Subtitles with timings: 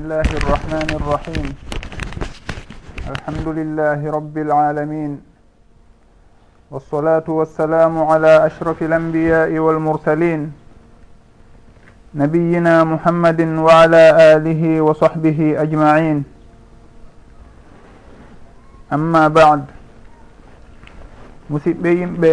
[0.00, 1.46] الله الرحمن الرحيم
[3.12, 5.12] الحمد لله رب العالمين
[6.72, 10.40] والصلاة والسلام على أشرف الأنبياء والمرسلين
[12.14, 14.04] نبينا محمد وعلى
[14.36, 16.18] آله وصحبه أجمعين
[18.92, 19.62] أما بعد
[21.52, 22.32] musidɓe yimɓe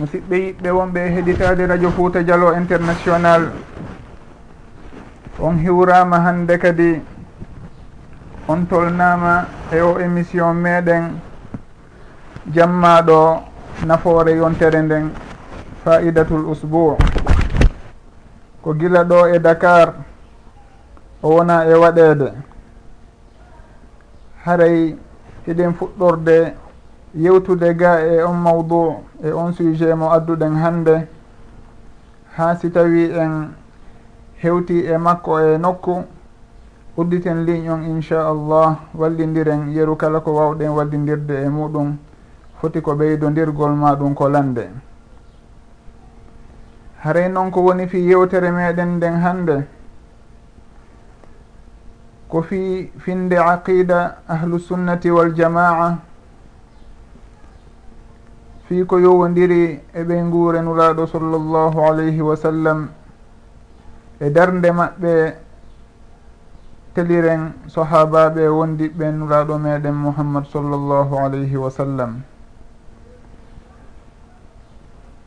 [0.00, 3.42] musidɓe yiɓɓe wonɓe heɗitade radio fouta dialo international.
[5.40, 7.00] on hiwrama hande kadi
[8.48, 11.18] on tolnama e o émission meɗen
[12.54, 13.42] jammaɗo
[13.86, 15.10] nafoore yontere nden
[15.84, 16.96] faidatul usbou
[18.62, 19.94] ko gila ɗo e dakar
[21.22, 22.32] o wona e waɗede.
[24.44, 24.96] Haray
[25.46, 26.54] hiɗen fuɗɗorde
[27.14, 31.08] yewtude ga e on mawdou e on sujet mo adduɗen hande
[32.36, 33.48] ha si tawi en
[34.44, 36.04] hewti e makko e nokku
[37.00, 41.96] udditen ligne on inchallah wallidiren yeru kala ko wawɗen wallidirde e muɗum
[42.60, 44.68] foti ko ɓeydodirgol maɗum ko lande.
[47.00, 49.56] Haray noon ko woni fi yewtere meɗen nden hannde
[52.28, 55.96] ko fi finde aqida ahlusunnati waljamaa
[58.68, 62.88] fi ko yowodiri e ɓey nguure nguurenulaɗo sallllahu alayhi wa sallam
[64.20, 65.34] e darde maɓɓe
[66.94, 72.22] teliren sahabaɓe wondiɓe nuraɗo meɗen mouhammad sallllahu alayhi wa sallam.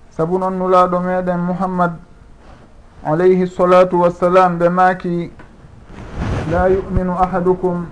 [0.09, 1.91] Sabu noon nulaɗo meɗen mouhammad
[3.03, 5.31] alayhi salatu wassalam ɓe maaki
[6.51, 7.85] la yuminu ahadukum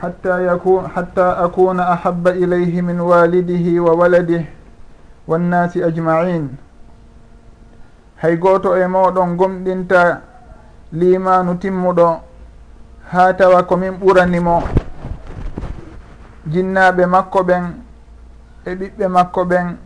[0.00, 4.46] hatta yakun hatta akuna ahaba ilayhi min walidihi wa waladih
[5.26, 6.50] wannasi ajmain
[8.22, 10.20] hay goto e moɗon gomɗinta
[10.92, 12.20] limanu timmuɗo
[13.12, 14.62] ha tawa komin ɓuranimo.
[16.46, 17.64] Jinnaɓe makko ɓen
[18.64, 19.76] e ɓiɓɓe makko ɓen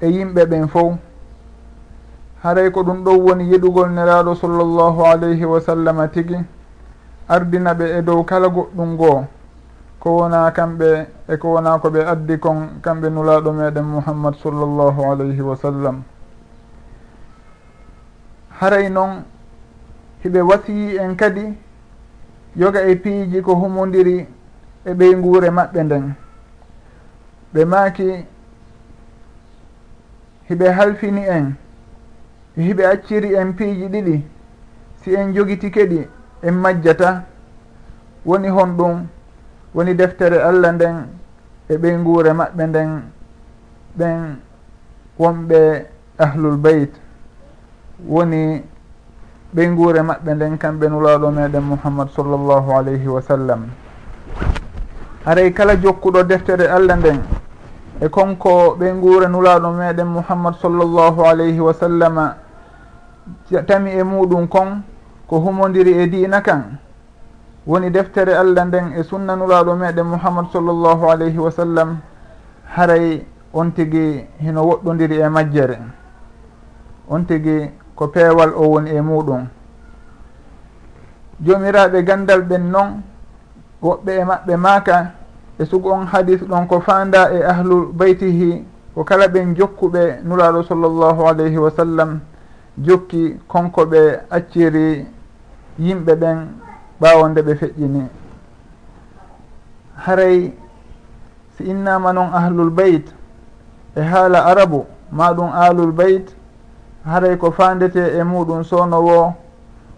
[0.00, 0.94] e yimɓe ɓen fof
[2.42, 6.38] haray ko ɗum ɗon woni yiɗugol neraɗo sallllahu alayhi wa sallam tigi.
[7.28, 9.24] Ardina ɓe e dow kala goɗɗum goo.
[10.00, 15.02] Ko wona kamɓe e ko wona ko ɓe addi kon kamɓe nulaɗo meɗen muhammad sallllahu
[15.10, 16.02] alayhi wa sallam.
[18.60, 19.22] haray noon
[20.22, 21.44] hiɓe wasiyi en kadi
[22.56, 24.26] yoga e piiji ko humodiri
[24.84, 26.04] e ɓey nguure maɓɓe nden.
[27.52, 28.08] Ɓe maaki
[30.48, 31.46] hiɓe halfini en
[32.56, 34.16] hiɓe acciri en piiji ɗiɗi
[35.02, 36.00] si en jogiti keɗi
[36.46, 37.24] en majjata.
[38.26, 39.06] Woni hon ɗum
[39.74, 40.96] woni deftere allah nden
[41.68, 42.90] e ɓey nguure maɓɓe nden
[43.98, 44.18] ɓen
[45.18, 45.58] wonɓe
[46.18, 46.92] ahlul beyt.
[48.06, 48.62] woni
[49.54, 53.60] ɓeyngure maɓɓe nden kamɓe nulaɗo meɗen mouhammad sallllahu alayhi wa sallam.
[55.24, 57.20] Haray kala jokkuɗo deftere allah nden
[58.00, 62.36] e konko ɓeyngure nulaɗo meɗen mouhammad sallllahu alayhi wa sallama
[63.66, 64.82] tami e muɗum kon
[65.26, 66.78] ko humodiri e dina kan.
[67.66, 71.98] Woni deftere allah nden e sunna nulaaɗo meɗen mouhammad sallllahu alayhi wa sallam
[72.76, 75.78] haray on tigi hino woɗɗodiri e majjere.
[77.10, 79.46] On tigi ko peewal o woni e muɗum.
[81.44, 83.02] Jomiraɓe gandal ɓen noon
[83.82, 84.96] woɓɓe e maɓɓe maaka
[85.58, 88.64] e sugu on hadis ɗon ko fanda e ahlu baytihi
[88.94, 92.20] ko kala ɓen jokkuɓe nuraɗo sallllahu alayhi wa sallam
[92.78, 95.06] jokki konko ɓe acciri
[95.78, 96.38] yimɓe ɓen
[97.00, 98.02] ɓaawo nde ɓe feƴƴini.
[99.96, 100.52] Haray
[101.56, 103.06] si innama noon ahlul beyt
[103.96, 106.37] e haala arabu maɗum alul beyt
[107.08, 109.34] haray ko fandete e muɗum sownowo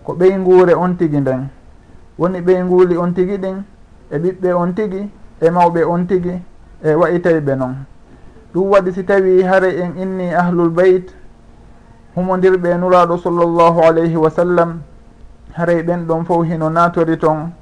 [0.05, 1.49] ko ɓeyguure on tigi nden.
[2.19, 3.63] Woni ɓeyguuli on tigi ɗin
[4.11, 5.11] e ɓiɓɓe on tigi
[5.41, 6.35] e mawɓe on tigi
[6.83, 7.75] e wayitayɓe noon
[8.55, 11.15] ɗum waɗi si tawi haray en inni ahlul beyt
[12.15, 14.81] humodirɓe nuraɗo sallllahu alayhi wa sallam
[15.53, 17.53] haray ɓen ɗon fof hino natori toon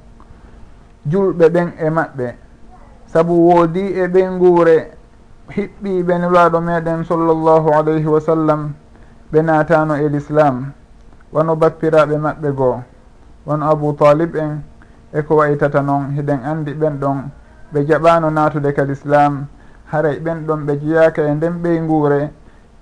[1.05, 2.35] julɓe ɓen e maɓɓe.
[3.07, 4.91] Saabu woodi e ɓeyguure
[5.49, 8.73] hiɓɓiɓe nuraɗo meɗen sallllahu alayhi wa sallam.
[9.31, 10.71] ɓe natano e l'islam
[11.33, 12.77] wono bappiraɓe maɓɓe goo
[13.45, 14.61] wono abou talib en
[15.13, 17.17] e ko waytata noon hiɗen andi ɓen ɗon
[17.71, 19.45] ɓe jaɓano natude ka l'islam
[19.91, 22.29] haray ɓen ɗon ɓe jeyaka e nden ɓey nguure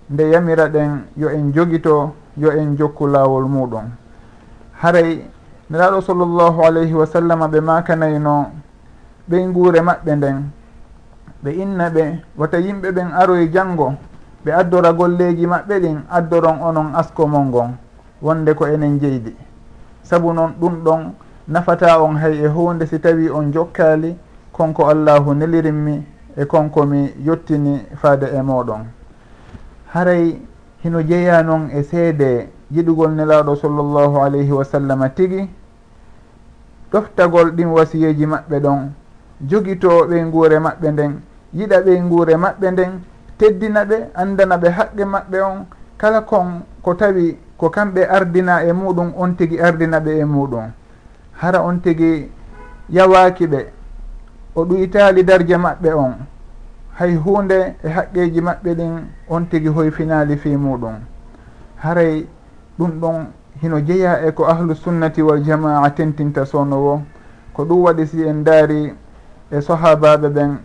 [0.10, 3.86] nde yamira ɗen yo en jogito yo en jokku laawol muɗum
[4.82, 5.26] haray
[5.70, 8.52] nelaɗo sallllahu alayhi wa sallam ɓe makanayno
[9.30, 10.52] ɓey nguure maɓɓe nden
[11.44, 12.04] ɓe inna ɓe
[12.38, 13.94] wata yimɓe ɓen aroye janngo
[14.46, 17.72] ɓe addora golleji maɓɓe ɗin addoron onon askomol ngon
[18.22, 19.36] wonde ko enen jeydi.
[20.04, 21.14] Saabu noon ɗum ɗon
[21.48, 24.16] nafata on hay e hunde si tawi on jokkali
[24.52, 26.04] konko allahu nelirinmi
[26.38, 28.86] e konko mi yettini faade e moɗon
[29.94, 30.42] haray
[30.84, 35.50] hino jeeya noon e seede yiɗugol nelaɗo sallllahu alayhi wa sallam tigi
[36.92, 38.92] ɗoftagol ɗin wasiyeji maɓɓe ɗon
[39.50, 41.22] jogitoɓe nguure maɓɓe nden
[41.54, 42.92] yiɗa ɓey nguure maɓɓe nden
[43.38, 45.66] teddina ɓe andana ɓe haqqe maɓɓe on.
[45.98, 50.72] Kala kon ko tawi ko kamɓe ardina e muɗum on tigi ardina ɓe e muɗum.
[51.34, 52.30] Hara on tigi
[52.90, 53.66] yawaki ɓe
[54.56, 56.14] o ɗuytali darje maɓɓe on.
[57.00, 58.94] Hay hunde e haqqeji maɓɓe ɗin
[59.30, 60.96] on tigi hoyfinali fi muɗum.
[61.78, 62.28] Haray
[62.78, 63.26] ɗum ɗon
[63.62, 67.02] hino jeeya e ko ahlusunnati waljamaa tentinta sownowo
[67.54, 68.94] ko ɗum waɗi si en daari
[69.52, 70.58] e sahabaɓe ɓen.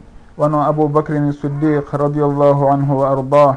[0.43, 3.53] wono aboubacrin siddiq radiallahu anhu wa ardah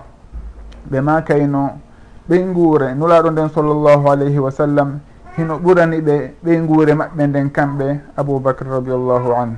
[0.85, 1.81] ɓe ma kayno
[2.29, 4.99] ɓey guure nulaɗo nden sallllahu alayhi wa sallam
[5.35, 6.15] hino ɓurani ɓe
[6.45, 7.87] ɓey guure maɓɓe nden kamɓe
[8.17, 9.57] aboubacre radiallahu an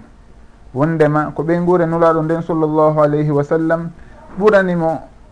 [0.73, 3.89] wondema ko ɓey guure nulaɗo nden sallllahu alayhi wa sallam
[4.39, 4.89] ɓuranimo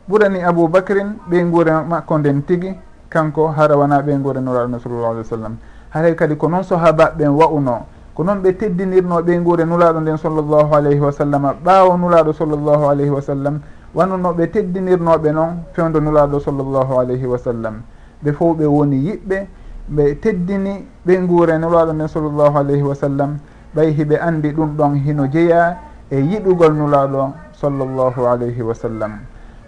[0.09, 2.75] ɓurani aboubacrin ɓey guure makko nden tigi
[3.09, 5.55] kanko hara wona ɓey guure nulaɗo nden sallllahu alih wa sallam.
[5.95, 10.73] Haray kadi ko noon sahabaɓe wa'uno ko noon ɓe teddinirno ɓe nguure nulaaɗo nden sallllahu
[10.73, 13.59] alayhi wa sallam ɓaawo nulaɗo sallllahu alayhi wa sallam
[13.93, 17.81] wannuno ɓe teddinirnoɓe noon fewdo nulaɗo sallllahu alayhi wa sallam.
[18.23, 19.47] Ɓe fof ɓe woni yiɓɓe
[19.89, 23.37] ɓe teddini ɓe nguure nulaaɗo nden sallllahu alayhi wa sallam
[23.75, 25.77] ɓay hiɓe andi ɗum ɗon hino jeeya
[26.09, 29.11] e yiɗugol nulaɗo sallllahu alayhi wa sallam.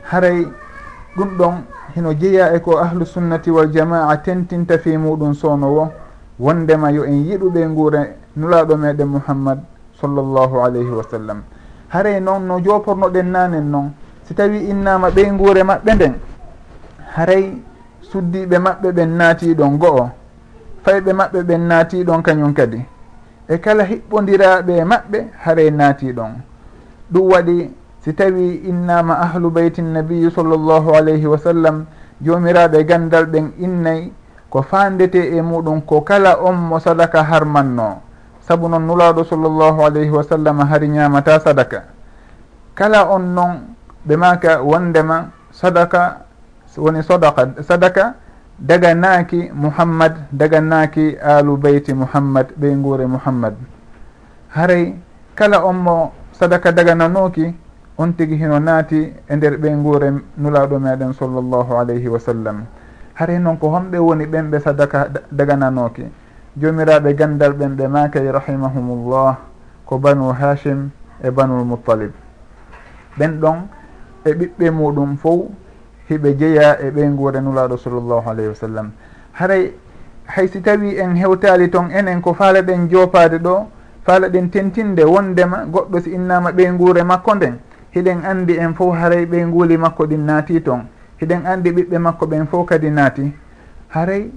[0.04, 0.48] Haray
[1.18, 1.54] ɗum ɗon
[1.96, 5.92] hino jeeya e ko ahlu sunnati wal jamaa tentinta fi muɗum sownowo
[6.40, 9.60] wondema yo en yiɗuɓe nguure nulaɗo meɗen mouhammad
[10.00, 11.42] sallllahu alayhi wa sallam.
[11.90, 13.92] Haray noon no jopornoɗen nanen noon
[14.24, 16.14] si tawi innama ɓey nguure maɓɓe nden
[17.16, 17.58] haray
[18.02, 20.10] suddiɓe maɓɓe ɓen naatiɗon go'o
[20.84, 22.86] fayɓe maɓɓe ɓen naatiɗon kañum kadi.
[23.50, 26.32] E kala hiɓɓodiraɓe maɓɓe haray naatiɗon
[27.12, 27.72] ɗum waɗi
[28.04, 31.86] si tawi innama ahlu beyti nabiyu sallllahu alayhi wa sallam
[32.22, 34.12] jomiraɓe gandal ɓen innayi
[34.50, 38.02] ko fandete e muɗum ko kala on mo sadaka harmanno
[38.48, 41.84] saabu noon nulaaɗo sallllahu alayhi wa sallam hari ñaamata sadaka.
[42.76, 43.76] Kala on noon
[44.08, 46.24] ɓe maka wondema sadaka
[46.78, 48.16] woni sodaka sadaka
[48.60, 53.54] daga naaki mouhammad daga naaki alu beyti mouhammad ɓey nguure mouhammad
[54.54, 54.94] haray
[55.36, 57.50] kala on mo sadaka dagananoki
[57.98, 62.66] on tigi hino naati e nder ɓe nguure nulaaɗo meɗen sallllahu alayhi wa sallam.
[63.18, 66.06] Haray noon ko homɓe woni ɓen ɓe sadaka dagananoki
[66.60, 69.38] jomiraɓe gandal ɓen ɓe makay rahimahumullah
[69.86, 70.90] ko banu hashim
[71.24, 72.12] e banul muttalib
[73.18, 73.58] ɓen ɗon
[74.26, 75.50] e ɓiɓɓe muɗum fof
[76.10, 78.92] hiɓe jeeya e ɓey guure nulaɗo sallllahu alayhi wa sallam.
[79.34, 79.74] Haray
[80.26, 83.68] hay si tawi en hewtali toon enen ko faala ɗen jopade ɗo
[84.04, 87.60] faala ɗen tentinde wondema goɗɗo si innama ɓey guure makko nden
[87.94, 90.88] hiɗen andi en fof haray ɓey guuli makko ɗin naati toon
[91.22, 93.32] hiɗen andi ɓiɓɓe makko ɓen fof kadi naati.
[93.90, 94.32] Haray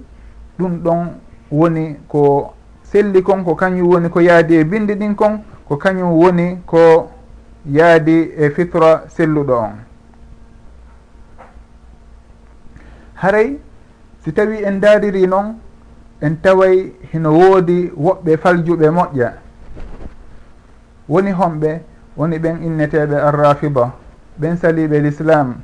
[0.59, 1.07] ɗum ɗon
[1.51, 2.53] woni ko
[2.83, 7.09] selli kon ko kañum woni ko yaadi e bindi ɗin kon ko kañum woni ko
[7.65, 9.75] yaadi e fitra selluɗo on.
[13.15, 13.59] Haray
[14.23, 15.55] si tawi en daariri noon
[16.21, 19.33] en taway hino woodi woɓɓe faljuɓe moƴƴa.
[21.09, 21.81] Woni homɓe
[22.17, 23.91] woni ɓen inneteɓe arrafida
[24.39, 25.55] ɓen saliɓe l'islam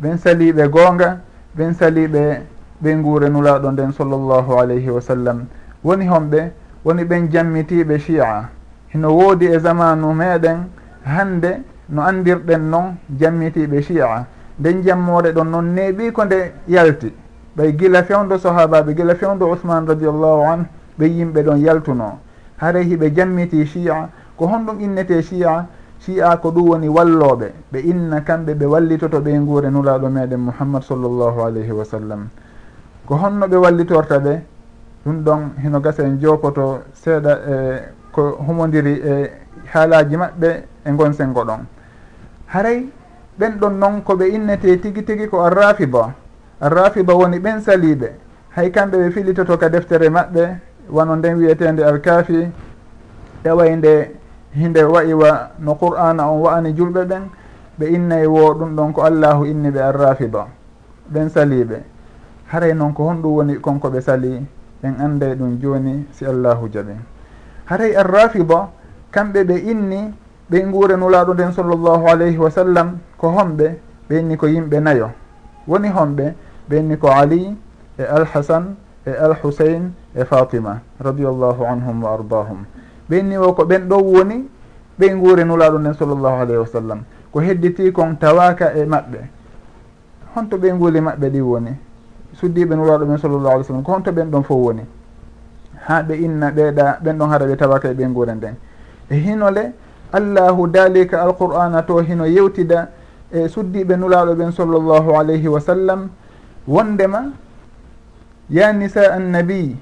[0.00, 1.20] ɓen saliɓe goonga
[1.56, 2.42] ɓen saliɓe
[2.84, 5.46] ɓe nguure nulaɗo nden sallllahu alayhi wa sallam.
[5.82, 6.52] Woni homɓe
[6.84, 8.48] woni ɓen jammitiɓe chi'a
[8.92, 10.58] hino woodi e zamanu meɗen
[11.04, 14.26] hande no andirɗen noon jammitiɓe chi'a
[14.60, 17.12] nden jammore ɗon noon neeɓi ko nde yalti.
[17.56, 20.66] Ɓay gila fewdo sahabaɓe gila fewdo ousmane radiallahu an
[20.98, 22.18] ɓe yimɓe ɗon yaltuno
[22.58, 25.66] haray hiɓe jammiti chi'a ko honɗum innete chi'a
[26.04, 30.82] chi'a ko ɗum woni walloɓe ɓe inna kamɓe ɓe wallitoto ɓe nguure nulaɗo meɗen mouhammad
[30.82, 32.28] sallllahu alayhi wa sallam.
[33.06, 34.42] ko honno ɓe wallitorta ɓe
[35.04, 37.82] ɗum ɗon hino gasa en jokoto seeɗa e
[38.12, 39.30] ko humodiri e
[39.72, 40.48] haalaji maɓɓe
[40.86, 41.66] e gonsengo ɗon.
[42.46, 42.88] Haray
[43.38, 46.14] ɓen ɗon noon koɓe innete tigi tigi ko arrafiba.
[46.60, 48.10] Arrafiba woni ɓen saliɓe
[48.56, 50.56] hay kamɓe ɓe filitoto ka deftere maɓɓe
[50.90, 52.48] wano nden wiyetende alkafi
[53.44, 54.10] ƴaway nde
[54.54, 57.22] hinde wayiwa no qur'ana on wa'ani julɓe ɓen
[57.78, 60.46] ɓe innayi wo ɗum ɗon ko allahu inni ɓe arrafiba
[61.12, 61.76] ɓen saliɓe
[62.52, 64.42] haray noon ko honɗum woni konko ɓe sali
[64.82, 66.94] en anday ɗum joni si allahu jaɓi
[67.66, 68.68] haray arrafida
[69.10, 70.12] kamɓe ɓe inni
[70.50, 73.66] ɓe nguure nulaɗo nden sallllahu alayhi wa sallam ko homɓe
[74.08, 75.10] ɓe inni ko yimɓe nayo.
[75.66, 76.34] Woni homɓe
[76.68, 77.56] ɓe inni ko ali
[77.98, 82.64] e alhasan e alhusain e fatima radiallahu anhum wa ardahum.
[83.08, 84.48] Ɓe inni o ko ɓen ɗo woni
[84.98, 87.00] ɓe guure nulaɗo nden sallllahu alayhi wa sallam.
[87.32, 89.18] Ko hedditi kon tawaka e maɓɓe.
[90.34, 91.70] Honto ɓe nguuli maɓɓe ɗi woni.
[92.44, 94.84] suddiɓe nuraɗo men sallllahu alih w sallam ko honto ɓen ɗon fof woni.
[95.88, 98.54] Ha ɓe inna ɓeeɗa ɓen ɗon hara ɓe tawaka e ɓe guure nden
[99.10, 99.72] e hinole
[100.12, 102.88] allahu daalika alqur'ana to hino yewtida
[103.32, 106.08] e suddiɓe nuraɗo ɓen sallllahu alayhi wa sallam
[106.68, 107.32] wondema
[108.50, 109.76] ya nisa annabiy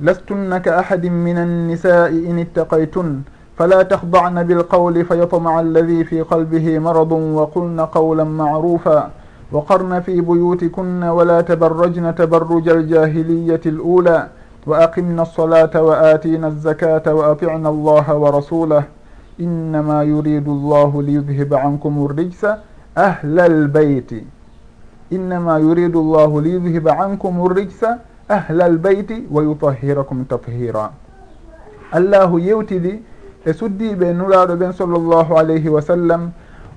[0.00, 3.24] lastunna ka ahadin min annisai in ittaqaytun
[3.56, 9.10] fala tahdacna bilqawli fayatmaca alladi fi qalbihi maradun wa qulna qawlan macrufa
[9.52, 14.28] وقرن في بيوتكن ولا تبرجن تبرج الجاهلية الأولى
[14.66, 18.84] وأقمنا الصلاة وآتينا الزكاة وأطعنا الله ورسوله
[19.40, 22.42] إنما يريد الله ليذهب عنكم الرجس
[22.98, 24.10] أهل البيت
[25.12, 27.82] إنما يريد الله ليذهب عنكم الرجس
[28.30, 30.86] أهل البيت ويطهركم تطهيرا.
[31.92, 33.02] allahu yewtidi
[33.44, 36.30] e suddiɓe nuraɗo ɓen sallllahu alayhi wa sallam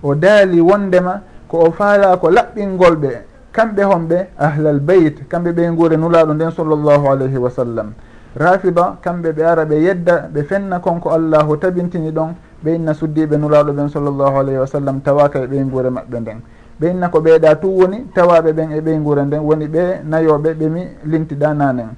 [0.03, 1.21] o daali wondema
[1.51, 3.11] ko o faala ko laɓɓingol ɓe
[3.51, 7.91] kamɓe honɓe ahlal beyt kamɓe ɓe guure nulaɗo nden sallllahu alayhi wa sallam.
[8.35, 12.31] Rafida kamɓe ɓe ara ɓe yedda ɓe fenna konko allahu tabintini ɗon
[12.63, 16.39] ɓe inna suddiɓe nulaɗo ɓen sallllahu alayhi wa sallam tawaka e ɓey guure maɓɓe nden.
[16.79, 20.53] Ɓe inna ko ɓeeɗa tu woni tawaɓe ɓen e ɓey guure nden woni ɓe nayoɓe
[20.53, 21.89] ɓemi lintiɗa nanen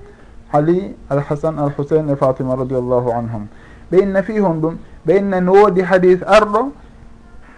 [0.52, 3.46] ali alhasan alhusain e fatima radiallahu anhum.
[3.92, 6.72] Ɓe inna fi hon ɗum ɓe inna no woodi hadis arɗo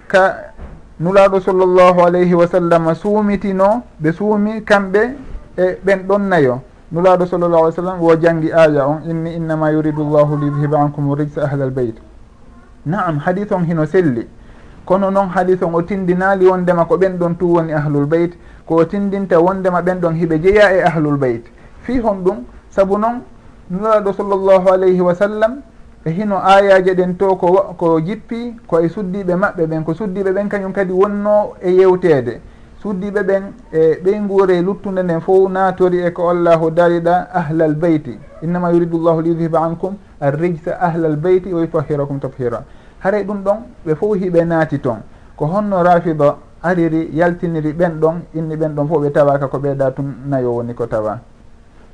[0.08, 0.36] ka
[1.00, 5.16] nulaaɗo sallllahu alayhi wa sallam suumitino ɓe suumi kamɓe
[5.58, 6.62] e ɓen ɗon nayo.
[6.92, 11.14] Nulaaɗo sallllahu alih w sallam wo janngi aya on inni innama yuridu llahu liyudhiba ankum
[11.16, 11.96] rigsa ahlal beyt
[12.86, 14.28] naam hadis on hino selli.
[14.86, 18.34] Kono noon hadis on o tindinaali wondema ko ɓen ɗon tu woni ahlul beyt
[18.68, 21.44] ko o tindinta wondema ɓen ɗon hiɓe jeeya e ahlul beyt
[21.84, 22.38] fii hon ɗum
[22.70, 23.22] sabu noon
[23.70, 25.62] nulaaɗo sallllahu alayhi wa sallam
[26.06, 30.48] e hino ayaji ɗen to ko ko jippi koye suddiɓe maɓɓe ɓen ko suddiɓe ɓen
[30.50, 32.42] kañum kadi wonno e yewtede
[32.82, 33.44] suddiɓe ɓen
[33.74, 38.20] e ɓey guure luttude nden fof natori e ko allahu dariɗa ahlal beyti.
[38.44, 42.64] Innama yuridu llahu liyudhiba ankum arrijsa ahlal beyti wa yutahirakum tathira
[43.00, 43.58] haray ɗum ɗon
[43.88, 45.02] ɓe fof hiɓe naati toon
[45.36, 49.92] ko honno rafida ariri yaltiniri ɓen ɗon inni ɓen ɗon fof ɓe tawaka ko ɓeeɗa
[49.96, 51.20] tun nayo woni ko tawa.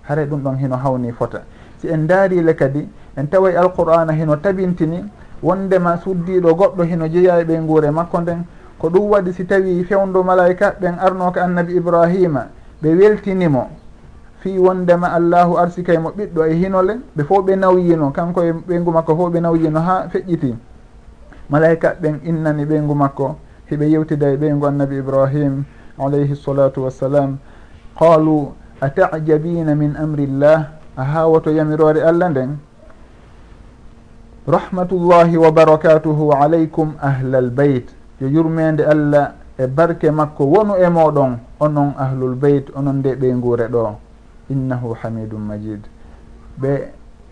[0.03, 1.41] Haray ɗum ɗon hino hawni fota.
[1.81, 5.03] si en daarile kadi en taway alqur'ana hino tabintini
[5.41, 8.45] wondema suddiɗo goɗɗo hino jeeya e ɓe guure makko nden
[8.79, 12.47] ko ɗum waɗi si tawi fewndo malayika ɓen arnoka annabi ibrahima
[12.81, 13.69] ɓe weltinimo.
[14.41, 18.91] Fi wondema allahu arsika mo ɓiɗɗo e hinole ɓe fof ɓe nawyino kanko e ɓeygu
[18.91, 20.55] makko fof ɓe nawyino ha feƴƴiti.
[21.49, 23.35] Malayika ɓen innani ɓeygu makko
[23.69, 25.63] hiɓe yewtida e ɓeygu annabi ibrahim
[25.99, 27.37] alayhi salatu wassalam
[27.99, 28.49] qalu
[28.81, 32.51] atajabina min amri llah a hawoto yamirore allah nden.
[34.47, 37.89] Rahmatullahi wa barakatuhu alaykum ahlal beyt
[38.21, 43.27] yo yurmede allah e barke makko wonu e moɗon onon ahlul beyt onon nde ɓe
[43.41, 43.95] guure ɗo.
[44.53, 45.81] Innahu hamidum majid.
[46.61, 46.71] Ɓe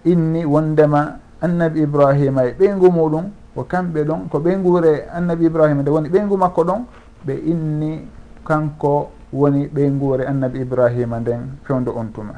[0.05, 5.91] inni wondema annabi ibrahima e ɓeygu muɗum ko kamɓe ɗon ko ɓeyngure annabi ibrahima nde
[5.91, 6.81] woni ɓeygu makko ɗon
[7.25, 8.07] ɓe inni
[8.47, 12.33] kanko woni ɓeyngure annabi ibrahima nden fewdo on tuma.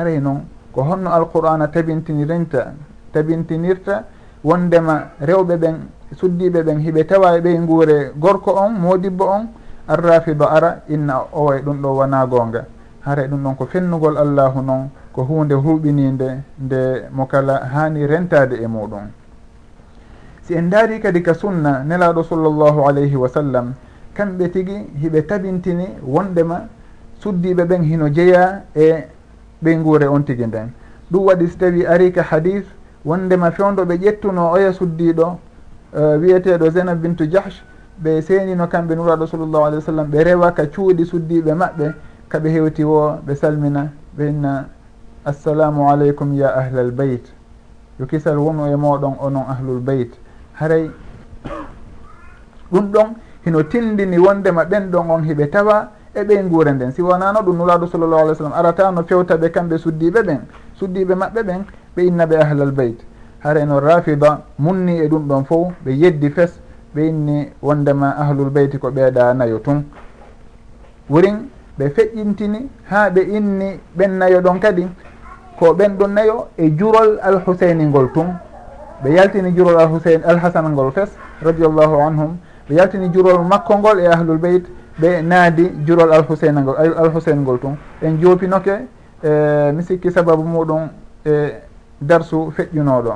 [0.00, 0.40] haray noon
[0.72, 2.72] ko honno alqur'ana tabintinirinta
[3.12, 4.04] tabintinirta
[4.44, 5.76] wondema rewɓe ɓen
[6.16, 9.48] suddiɓe ɓen hiɓe tawa e ɓey guure gorko on modibbo on
[9.88, 12.64] arrafido ara inna oway ɗum ɗo wona gonga
[13.04, 16.28] haray ɗum ɗon ko fennugol allahu noon ko hunde huɓininde
[16.58, 19.10] nde mo kala hani rentade e muɗum
[20.42, 23.74] si en daari kadi ka sunna nelaɗo sallllahu alayhi wa sallam
[24.14, 26.66] kamɓe tigui hiɓe tabintini wondema
[27.20, 29.04] suddiɓe ɓen hino jeeya e
[29.62, 30.72] ɓey guure on tigui nden.
[31.10, 32.64] Ɗum waɗi so tawi ari ka hadis
[33.04, 35.38] wondema fewdoɓe ƴettuno oya suddiɗo
[35.92, 37.62] uh, e, wiyeteɗo zeynab bintu jahsh
[38.02, 41.94] ɓe seenino kamɓe nuraɗo sallllahu alih w sallam ɓe rewa ka cuuɗi suddiɓe maɓɓe
[42.28, 44.68] kaɓe hewti wo ɓe salmina ɓe inna
[45.24, 47.32] assalamu aleykum ya ahlal beyt
[47.98, 50.12] yo kisal wonu e moɗon onon ahlul beyt
[50.54, 50.90] haray
[52.72, 53.14] ɗum ɗon
[53.44, 56.92] hino tindini wondema ɓen ɗon on hiɓe tawa e eɓe guure nden.
[56.92, 60.40] Si wonano ɗum nulaɗo sallllahu alih w sallam arata no fewta ɓe kamɓe suddiɓe ɓen
[60.74, 61.64] suddiɓe maɓɓe ɓen
[61.96, 62.98] ɓe inna ɓe ahlal beyt
[63.40, 66.60] hara eno rafida munni e ɗum ɗon fof ɓe yeddi fes
[66.94, 69.84] ɓe inni wondema ahlul beyti ko ɓeeɗa nayo tun.
[71.08, 71.48] Worin
[71.78, 74.86] ɓe feƴƴintini ha ɓe inni ɓen nayo ɗon kadi
[75.58, 78.34] ko ɓen ɗon nayo e jurol alhuseini ngol tun.
[79.02, 81.10] Ɓe yaltini jurol alhusein alhasan ngol fes
[81.42, 82.36] radiallahu anhum.
[82.68, 84.66] Ɓe yaltini jurol makko ngol e ahlul beyt
[85.00, 87.76] ɓe naadi jurol alhusaina ngol alhusain ngol tun.
[88.02, 88.86] En joopinoke
[89.22, 90.88] e mi sikki sababu muɗum
[91.24, 91.52] e
[92.00, 93.12] darsu feƴƴunoɗo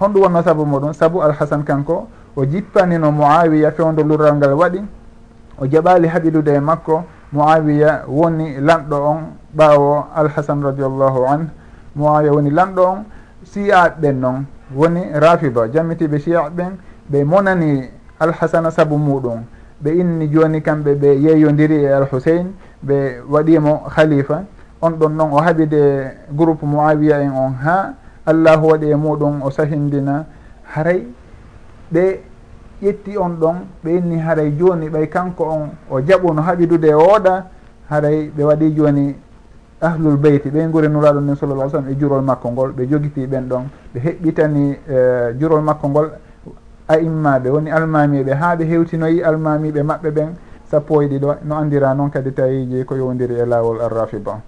[0.00, 4.82] honɗum wonno sabu muɗum sabu alhasan kanko o jippanino moawiya fewdo lurral ngal waɗi
[5.58, 9.20] o jaɓali haɓilude e makko moawiya woni lanɗo on
[9.56, 11.48] ɓawo alhasan radiallahu an
[11.96, 13.04] moawiya woni lanɗo on
[13.44, 16.72] siyaɓe ɓen noon woni rafida jammitiɓe siyaɓe ɓen
[17.10, 19.44] ɓe monani alhasana saabu muɗum.
[19.84, 22.46] ɓe inni joni kamɓe ɓe yeeyodiri e alhusein
[22.82, 24.44] ɓe waɗimo khalifa.
[24.80, 25.80] On ɗon noon o haɓide
[26.32, 27.94] groupe moawiya en on ha.
[28.26, 30.24] Allahu waɗi e muɗum o sahindina
[30.74, 31.06] haray.
[31.92, 32.20] Ɓe
[32.82, 37.44] ƴetti on ɗon ɓe inni haray joni ɓay kanko on o jaɓuno haɓidude e oɗa
[37.90, 39.14] haray ɓe waɗi joni
[39.80, 42.72] ahlul beyti ɓen guri nuraɗo nin sallallah sallam e jurol makko ngol.
[42.72, 43.64] Ɓe jogiti ɓen ɗon
[43.94, 46.10] ɓe heɓɓitani uh, jurol makko ngol.
[46.88, 51.94] a immaɓe woni almamiɓe ha ɓe hewtinoyi almamiɓe maɓɓe ɓen sappo e ɗiɗo no andira
[51.94, 54.40] noon kadi tawiji ko yowdiri e lawol arrafida.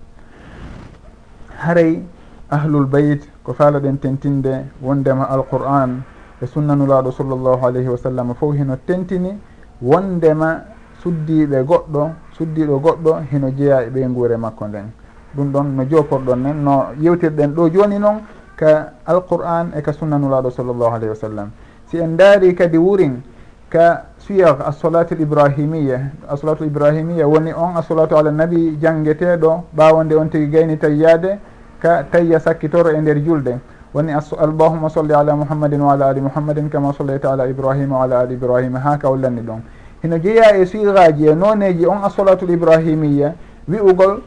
[1.58, 2.02] Haray
[2.50, 6.02] ahlul bayt ko faalaɗen tentinde wondema alqur'an
[6.42, 9.38] e sunnanulaɗo sallllahu alayhi wa sallam fof hino tentini
[9.80, 10.60] wondema
[11.02, 14.92] suddiɓe goɗɗo suddiɗo goɗɗo hino jeeya e ɓeyguure makko nden.
[15.34, 18.20] Ɗum ɗon no joporɗon nen no yewtirɗen ɗo joni noon
[18.56, 21.50] ka alqur'an e ka sunnanulaɗo sallllahu alayhi wa sallam.
[21.90, 23.22] si en daari kadi wurin
[23.70, 30.14] ka siyah assolatu l ibrahimia assolatu l ibrahimia woni on assolatu ala nabi janggeteɗo ɓawonde
[30.14, 31.38] on tigui gayni tayyade
[31.80, 33.60] ka tayya sakkitoro e nder julde.
[33.94, 38.18] Woni allahuma solli ala muhammadin wa ala ali muhammadin kama sollayta ala ibrahima wa ala
[38.20, 39.60] ali ibrahima ha kawlanni ɗon
[40.02, 43.34] hino jeeya e suigaji e noneji on assolatu l ibrahimia
[43.68, 44.20] wi'ugol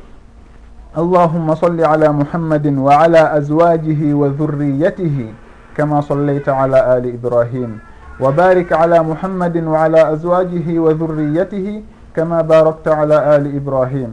[0.95, 5.48] allahumma solli ala muhammadin wa ala azwajihi wa dhurriyatihi
[5.79, 7.71] كما صليت على آل إبراهيم
[8.19, 11.67] وبارك على محمد وعلى أزواجه وذريته
[12.15, 14.11] كما باركت على آل إبراهيم.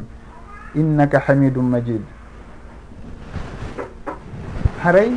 [0.76, 2.02] innaka hamidum majid
[4.84, 5.10] haray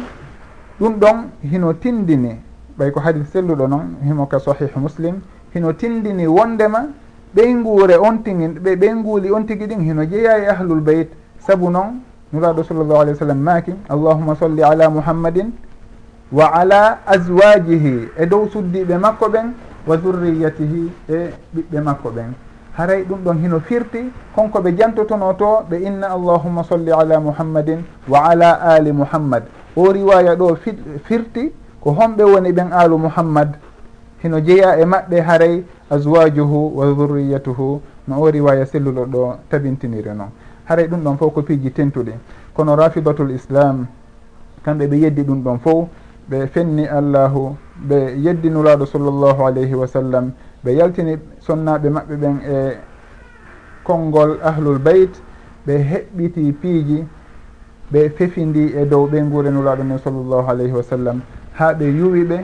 [0.80, 2.40] ɗum ɗon hino tindini
[2.78, 5.22] ɓay ko hadis selluɗo noon himo ka sahihu muslim
[5.54, 6.88] hino tindini wondema
[7.36, 11.10] ɓeyngure on tigi ɓe ɓeynguli on tigi ɗin hino jeeya e ahlul beyt
[11.40, 12.00] saabu noon
[12.34, 15.52] nuraɗo sallllahu alih w sallam maaki allahuma solli ala muhammadin
[16.32, 19.54] wa ala aswajihi e dow suddiɓe makko ɓen
[19.88, 22.34] wa zurriyatihi e ɓiɓɓe makko ɓen.
[22.78, 27.84] Haray ɗum ɗon hino firti konko ɓe jantotono to ɓe inna allahuma solli ala muhammadin
[28.08, 29.44] wa ala ali muhammad.
[29.76, 30.56] O riwaya ɗo
[31.04, 33.58] firti ko homɓe woni ɓen alu muhammad.
[34.24, 40.30] Hino jeeya e maɓɓe haray aswajuhu wa zurriyatuhu no o riwaya selluɗo ɗo tabintiniri noon
[40.66, 42.14] haray ɗum ɗon fof ko piiji tentuɗi.
[42.54, 43.88] Kono rafidatul islam
[44.64, 45.88] kamɓe ɓe yeddi ɗum ɗon fof
[46.30, 47.56] ɓe fenni allahu
[47.88, 50.32] ɓe yeddinulaɗo sallllahu alayhi wa sallam
[50.64, 52.78] ɓe yaltini sonnaɓe maɓɓe ɓen e
[53.84, 55.22] konngol ahlul beyt
[55.66, 57.06] ɓe heɓɓiti piiji
[57.92, 61.22] ɓe fefindi e dow ɓe gurenulaɗo ni sallllahu alayhi wa sallam.
[61.54, 62.40] Ha ɓe yuwi ɓe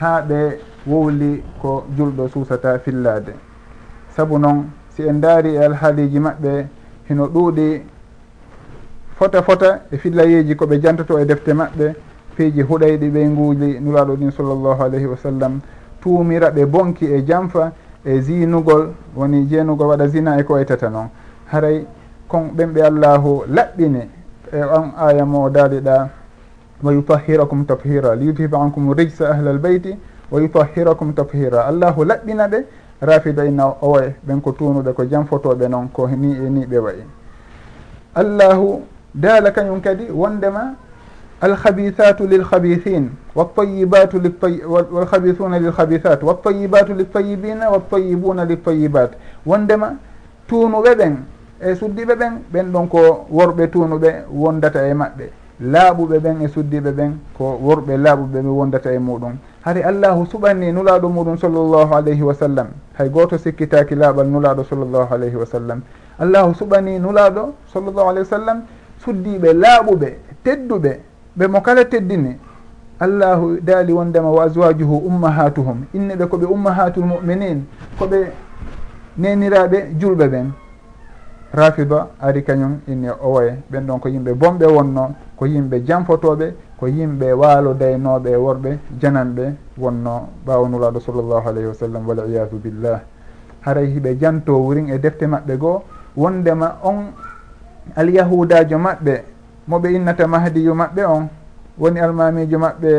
[0.00, 3.32] ha ɓe wowli ko julɗo suusata fillade
[4.16, 6.66] saabu noon si en daari e alhaaliji maɓɓe
[7.08, 7.82] hino ɗuuɗi
[9.18, 11.94] fota fota e fillayeji koɓe jantoto e defte maɓɓe
[12.36, 15.60] peeji huɗayɗi ɓe nguuli nuraaɗo ɗin sallllahu alayhi wa sallam
[16.00, 17.72] tuumira ɓe bonki e janfa
[18.04, 21.08] e zinugol woni jeenugol waɗa zina e ko waytata noon.
[21.46, 21.86] Haray
[22.28, 24.08] kon ɓen ɓe allahu laɓɓini
[24.52, 26.08] e on aya mo daaliɗa
[26.82, 29.96] wa yutahhirakum tathira liyuthiba ankum rijsa ahla l beyti
[30.30, 31.66] wa yutahhirakum tathira.
[31.66, 32.64] Allahu laɓɓina ɓe
[33.00, 37.04] rafida inna owoy ɓen ko tunuɓe ko janfotoɓe noon ko ni e ni ɓe wayi.
[38.14, 38.82] Allahu
[39.14, 40.74] daala kañum kadi wondema
[41.44, 44.64] الخبيثات للخبيثين والطيبات للطي...
[44.64, 48.38] والخبيثون للخبيثات والطيبات للطيبين والطيبون
[49.46, 49.88] wondema
[50.48, 51.14] tuunuɓe ɓen
[51.60, 55.24] e suddiɓe ɓen ɓen ɗon ko worɓe tuunuɓe wondata e maɓɓe.
[55.60, 59.34] Laaɓuɓe ɓen e suddiɓe ɓen ko worɓe laaɓuɓe ɓe wondata e muɗum.
[59.62, 62.66] Hari allahu suɓanni nulaɗo muɗum sallllahu alayhi wa sallam.
[62.98, 65.80] Hay goto sikkitaki laaɓal nulaɗo sallllahu alayhi wa sallam.
[66.18, 68.58] Allahu suɓani nulaɗo sallllahu alayhi wa sallam
[69.04, 70.08] suddiɓe laaɓuɓe
[70.44, 70.92] tedduɓe
[71.36, 72.38] ɓe mo kala teddini
[73.00, 75.84] allahu daali wondema wa aswajuhu ummahatuhum.
[75.94, 77.64] Inne ɓe koɓe ummahatul muminin
[77.98, 78.30] koɓe
[79.18, 80.50] neniraɓe julɓe ɓen.
[81.52, 83.58] Rafida ari kañum inni owoye.
[83.70, 88.78] Ɓen ɗon ko yimɓe bonɓe wonno ko yimɓe janfotoɓe ko yimɓe waalo daynoɓe e worɓe
[89.00, 93.00] jananɓe wonno ɓawanulaɗo sallllahu alayhi wa sallam waliyadu billah.
[93.60, 95.82] Haray hiɓe janto wurin e defte maɓɓe goo
[96.16, 97.10] wondema on
[97.96, 99.33] alyahudajo maɓɓe
[99.68, 101.28] moɓe innata mahdiyu maɓɓe on
[101.78, 102.90] woni almamijo maɓɓe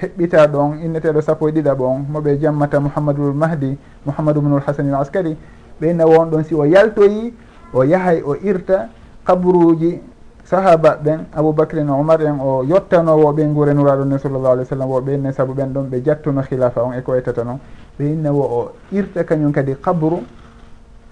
[0.00, 5.02] heɓɓita ɗon inneteɗo sappo e ɗiɗaɓo on moɓe jammata mouhammadul mahdi mouhammadou bnul hasane al
[5.02, 5.36] askari.
[5.80, 7.34] Ɓe inna won ɗon si o yaltoyi
[7.72, 8.88] o yahay o irta
[9.24, 10.00] kabruji
[10.44, 14.90] sahaba ɓen aboubacrin oumar en o yettanowo ɓe gure nuraɗo ne sallllah alih w sallam
[14.90, 17.58] o ɓenne saabu ɓen ɗon ɓe jattuno khilafa on e ko ettata noon
[17.98, 20.22] ɓe inna wo o irta kañum kadi kabru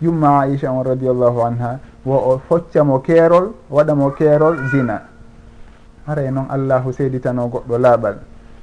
[0.00, 1.78] yumma aicha on radiallahu anha.
[2.06, 5.02] wo o foccamo keerol waɗamo keerol zina.
[6.06, 8.16] Haray noon allahu seeditano goɗɗo laaɓal.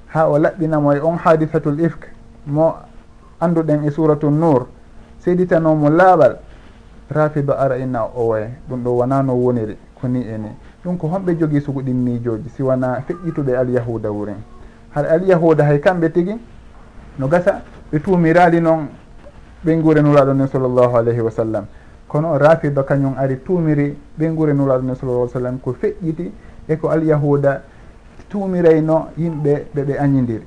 [0.07, 2.07] Ha o laɓɓinamo e on hadisatul ifk
[2.47, 2.75] mo
[3.41, 4.67] annduɗen e suratu nour
[5.19, 6.37] seeditanomo laaɓal.
[7.11, 10.49] Rafido ara e ina o way ɗum ɗo wona no woniri ko ni e ni.
[10.85, 14.39] Ɗum ko homɓe jogii suguɗin miijoji si wona feƴƴituɓe alyahuda wurin.
[14.95, 16.39] Haɗa alyahuda hay kamɓe tigui
[17.19, 17.61] no gasa?
[17.91, 18.87] Ɓe tuumirali noon
[19.65, 21.65] ɓe guurenuraɗo nen sallllahu alayhi wa sallam.
[22.13, 26.31] kono o rafido kañum ari tumiri ɓe guuri nulaɗo sallallah sallam ko feƴƴiti
[26.69, 27.61] e ko alyahuda
[28.29, 30.45] tumirayno yimɓe ɓeɓe añidiri.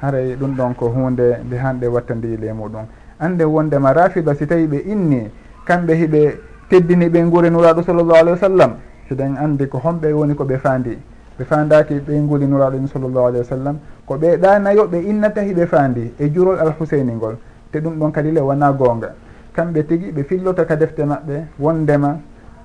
[0.00, 2.86] Haray e ɗum ɗon ko hunde nde hanɗe wattandile muɗum.
[3.20, 5.30] Ande wondema rafida si tawi ɓe inni
[5.66, 6.38] kamɓe hiɓe
[6.70, 8.72] teddini ɓe guuri nuraɗo sallllahu alayhi wa sallam
[9.08, 10.98] siɗen andi ko homɓe woni koɓe faandi.
[11.38, 15.42] Ɓe fandaki ɓe guuri nuraɗo en sallllahu alayhi wa sallam ko ɓe ɗanayo ɓe innata
[15.42, 17.36] hiɓe faandi e jurol alhuseini ngol
[17.70, 19.12] te ɗum ɗon kadi le wona gonga.
[19.54, 22.18] kamɓe tigi ɓe fillota ka defte maɓɓe wondema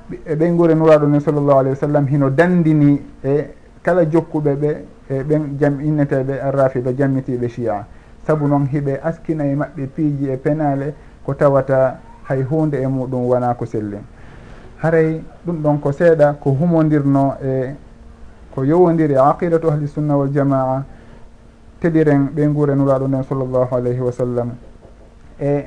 [0.10, 3.46] ɓen gure nuraɗo men sallllahu alayhi wa sallam hino dandini e
[3.82, 4.78] kala jokkuɓe ɓe
[5.10, 7.86] e ɓen jam inneteɓe arrafida jammitiɓe chia
[8.26, 10.94] saabu noon hiɓe askina e maɓɓe piiji e penale
[11.26, 14.04] ko tawata hay hunde e muɗum wona ko sellin.
[14.82, 17.76] Haray ɗum ɗon ko seeɗa ko humodirno e
[18.54, 20.84] ko yowodiri e aqidatu ahli sunna wal jamaa
[21.80, 24.50] teliren ɓe gurenuraɗo nden sallllahu alayhi wa sallam
[25.40, 25.66] e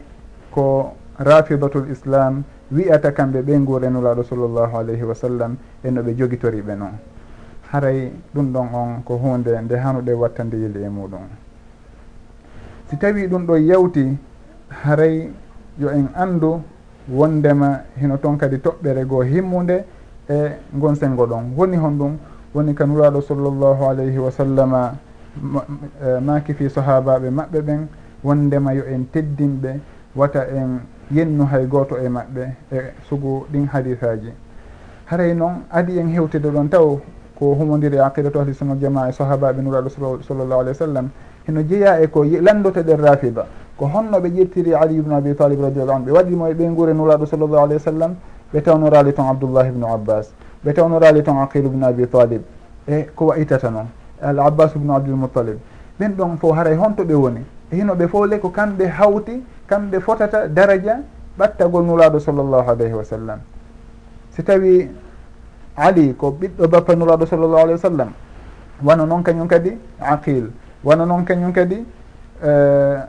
[0.51, 6.75] ko rafidatul islam wiyata kamɓe ɓe gurenulaɗo sallllahu alayhi wa sallam e no ɓe jogitoriɓe
[6.77, 6.95] noon
[7.71, 11.27] haray ɗum ɗon on ko hunde nde hanuɗe watta nde e muɗum
[12.89, 14.17] si tawi ɗum ɗo yawti
[14.85, 15.31] haray
[15.79, 16.61] yo en andu
[17.09, 19.85] wondema hino toon kadi toɓɓere goo himmude
[20.29, 20.35] e
[20.75, 21.55] gon sengo ɗon.
[21.57, 22.17] Woni hon ɗum
[22.55, 24.95] woni ka nuraɗo sallllahu alayhi wa sallama
[26.21, 27.87] maki e fi sahabaɓe maɓɓe ɓen
[28.25, 29.81] wondema yo en teddinɓe
[30.15, 30.81] wata en
[31.13, 34.33] yennu hay goto e maɓɓe e sugu ɗin hadisaji
[35.07, 36.99] haray noon adi en hewtide ɗon taw
[37.39, 39.89] ko humodiri aqidatu ahli sunna jama e sahabaɓe nuraɗo
[40.23, 41.09] sallllahu alih w sallam
[41.47, 43.47] heno jeeya e ko landoto ɗen rafida
[43.77, 46.93] ko honno ɓe ƴettiri ali ibnu abi talib radiallahu anu ɓe waɗimo e ɓen guure
[46.95, 48.15] nuraɗo sallllahu alih w sallam
[48.55, 50.33] ɓe tawnorali ton abdoullah ibnu abbas
[50.65, 52.43] ɓe tawnorali ton aqil ibnu abi talib
[52.89, 53.87] e ko wayitata noon
[54.23, 55.59] al abbas ibnu abdulmutalib
[56.01, 57.45] ɓen ɗon fo haray honto ɓe woni.
[57.73, 61.01] hinoɓe fowle ko kamɓe hawti kamɓe fotata daraja
[61.39, 63.39] ɓattagol nuraɗo sallllahu alayhi wa sallam.
[64.31, 64.91] Si tawi
[65.77, 68.11] ali ko ɓiɗɗo bappa nuraɗo sallllahu alayhi wa sallam
[68.85, 70.51] wano noon kañum kadi aqil
[70.85, 71.85] wano noon kañum kadi
[72.43, 73.07] eh, uh,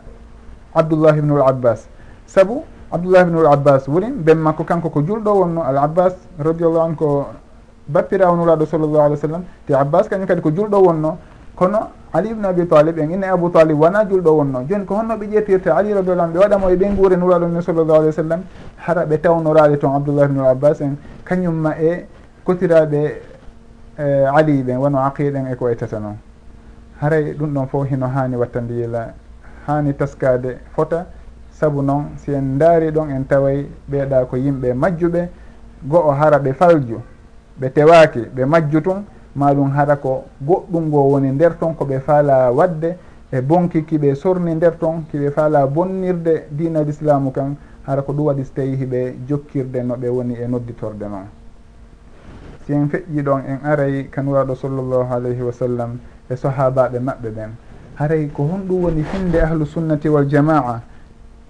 [0.80, 1.88] abdoullah ibnul abbas.
[2.28, 6.96] Saabu abdoullah ibnul abbas woni ben makko kanko ko julɗo wonno al abbas radiallahu anu
[6.96, 7.28] ko
[7.88, 9.44] bappirawo nuraɗo sallllahu alih w sallam.
[9.68, 11.18] Te abbas kañum kadi ko julɗo wonno
[11.56, 14.64] kono ali ibnu abi talib en inne abou talib wona julɗo wonno.
[14.70, 18.00] Joni ko honno ɓe ƴettirta ali radiallah ɓe waɗamo e ɓe guure nuraɗo ni sallllahu
[18.00, 18.42] alih w sallam
[18.78, 20.96] hara ɓe tawnorade toon abdoullah ibnul abbas en.
[21.26, 22.06] Kañumma e
[22.46, 23.22] kotiraɓe
[23.98, 26.18] e, ali ɓen wono aqiɗen eko ettata noon.
[27.02, 29.14] Haray ɗum ɗon fof hino hani wattandiyila
[29.68, 31.06] hani taskade fota.
[31.52, 35.30] Saabu noon si en daari ɗon en taway ɓeeɗa ko yimɓe majjuɓe
[35.86, 37.02] go'o hara ɓe falju
[37.60, 39.04] ɓe tewaki ɓe majju tun.
[39.36, 42.98] maɗum haɗa ko goɗɗum ngo woni nder ton koɓe faala wadde
[43.32, 48.14] e bonki kiɓe sorni nder ton kiɓe faala bonnirde dina l' islamu kan hara ko
[48.14, 51.28] ɗum waɗi so tawi hiɓe jokkirde no ɓe woni e nodditorde noon
[52.66, 55.98] si en feƴƴi ɗon en aray kanuraɗo sallllahu alayhi wa sallam
[56.30, 57.50] e sahabaɓe maɓɓe ɓen
[57.96, 60.82] haray ko honɗum woni finde ahlu sunnati wal jamaa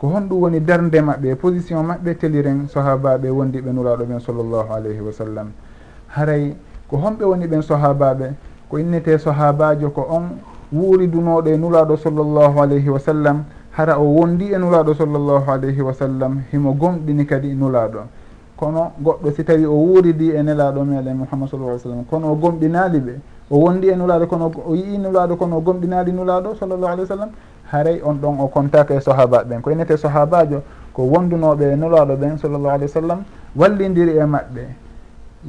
[0.03, 4.99] ko honɗum woni darde maɓɓe position maɓɓe teliren sahabaɓe wondi ɓe nuraɗo ɓen sallllahu alayhi
[4.99, 5.47] wa sallam.
[6.07, 6.55] Haray
[6.93, 8.25] ko honɓe woni ɓen sahabaɓe
[8.69, 10.37] ko innete sahabajo ko on
[10.71, 15.93] wuuridunoɗo e nuraɗo sallllahu alayhi wa sallam hara o wondi e nuraɗo sallllahu alayhi wa
[15.93, 18.05] sallam himo gomɗini kadi e nulaɗo
[18.55, 22.99] kono goɗɗo si tawi o wuuridi e nelaɗo meɗen mouhammad sallah sallam kono o gomɗinali
[22.99, 23.13] ɓe
[23.49, 27.15] o wondi e nulaɗo kono o yii nulaɗo kono o gomɗinali nulaɗo sallllahu alayhi wa
[27.15, 27.29] sallam
[27.71, 29.61] haray on ɗon o contaka e sahaba ɓen.
[29.61, 30.61] Ko innete sahabajo
[30.93, 33.19] ko wondunoɓe e nulaɗo ɓen sallllahu alayhi wa sallam
[33.55, 34.82] wallidiri e maɓɓe.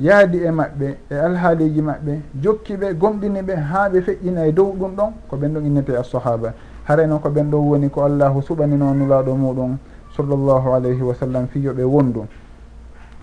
[0.01, 4.95] yaadi e maɓɓe e alhaaliji maɓɓe jokkiɓe gomɗini ɓe haa ɓe feƴƴina e dow ɗum
[4.97, 6.53] ɗon ko ɓen ɗon innete assahaba
[6.85, 9.77] haray noon ko ɓen ɗon woni ko allahu suɓanino nulaaɗo muɗum
[10.17, 12.27] sallllahu alayhi wa sallam fiyo ɓe wondu.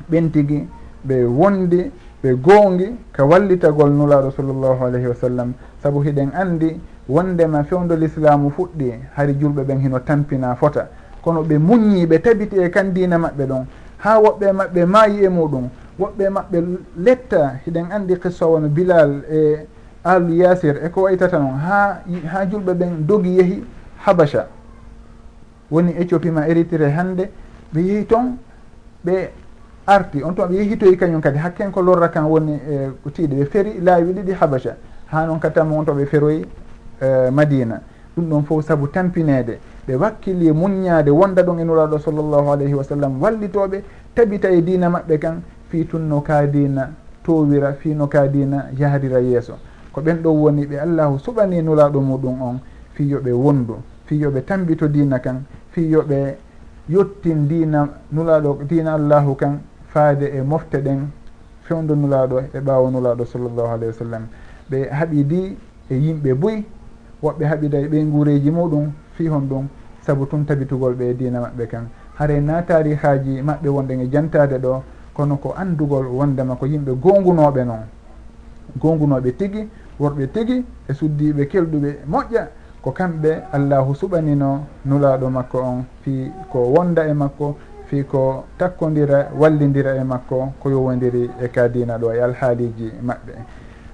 [0.09, 0.67] Ɓen tigi
[1.07, 1.91] ɓe wondi
[2.23, 5.53] ɓe goongi ka wallitagol nulaaɗo sallllahu alayhi wa sallam.
[5.83, 6.79] Sabu hiɗen anndi
[7.09, 10.87] wondema fewndo l'islamu fuɗɗi hari julɓe ɓen hino tampina fota.
[11.21, 13.65] Kono ɓe muññi ɓe tabiti e kan diina maɓɓe ɗon.
[13.97, 15.69] Haa woɓɓe maɓɓe maayi e muɗum
[16.01, 16.57] woɓɓe maɓɓe
[16.97, 19.67] letta hiɗen andi qissa wono bilal e
[20.03, 23.63] alu yasir e ko waytata noon ha ha julɓe ɓen dogi yeehi
[24.05, 24.47] habacha
[25.71, 27.29] woni éthiopie ma érytré hande
[27.73, 28.37] ɓe yeehi toon
[29.05, 29.29] ɓe
[29.87, 30.23] arti.
[30.23, 31.37] On toon ɓe yehitoyi kañum kadi.
[31.37, 34.75] Hakken ko lorra kan woni e, ko tiiɗe ɓe feri laawi ɗiɗi habacha
[35.11, 36.45] ha noon kattama on to ɓe feroyi
[37.01, 37.81] e, madina.
[38.15, 42.73] Ɗum ɗon fof saabu tampinede ɓe wakkili e muññade wonda ɗon e nuraɗo sallllahu alayhi
[42.73, 43.21] wa sallam.
[43.21, 43.83] Wallitoɓe
[44.13, 46.89] tabita e dina maɓɓe kan fi fitunno kaadina
[47.23, 49.57] towira fino kaadina yahrira yeeso.
[49.93, 52.59] Ko ɓen ɗo woni ɓe allahu suɓani nulaɗo muɗum on
[52.93, 56.35] fi yoɓe wondu fi yoɓe tambito dina kan fi yoɓe
[56.89, 61.07] yettin dina nulaɗo dina allahu kan faade e mofte ɗen
[61.63, 64.23] fewdo nulaɗo e ɓawo nulaɗo sallllahu alayhi wa sallam.
[64.69, 65.57] Ɓe haɓidi
[65.89, 66.65] e yimɓe boyi
[67.23, 69.67] woɓɓe haɓida e ɓey guureji muɗum fi hon ɗum
[70.01, 71.87] saabu tun tabitugol ɓe e dina maɓɓe kan.
[72.17, 77.63] Haare natari haaji maɓɓe wonɗen e jantade ɗo kono ko andugol wondema ko yimɓe gongunoɓe
[77.65, 77.85] noon.
[78.79, 79.67] Gongunoɓe tigui
[79.99, 82.47] worɓe tigui e suddiɓe kelɗuɓe moƴƴa
[82.81, 89.29] ko kamɓe allahu suɓanino nulaɗo makko on fi ko wonda e makko fi ko takkodira
[89.37, 93.33] wallidira e makko ko yowodiri e kadina ɗo e alhaaliji maɓɓe.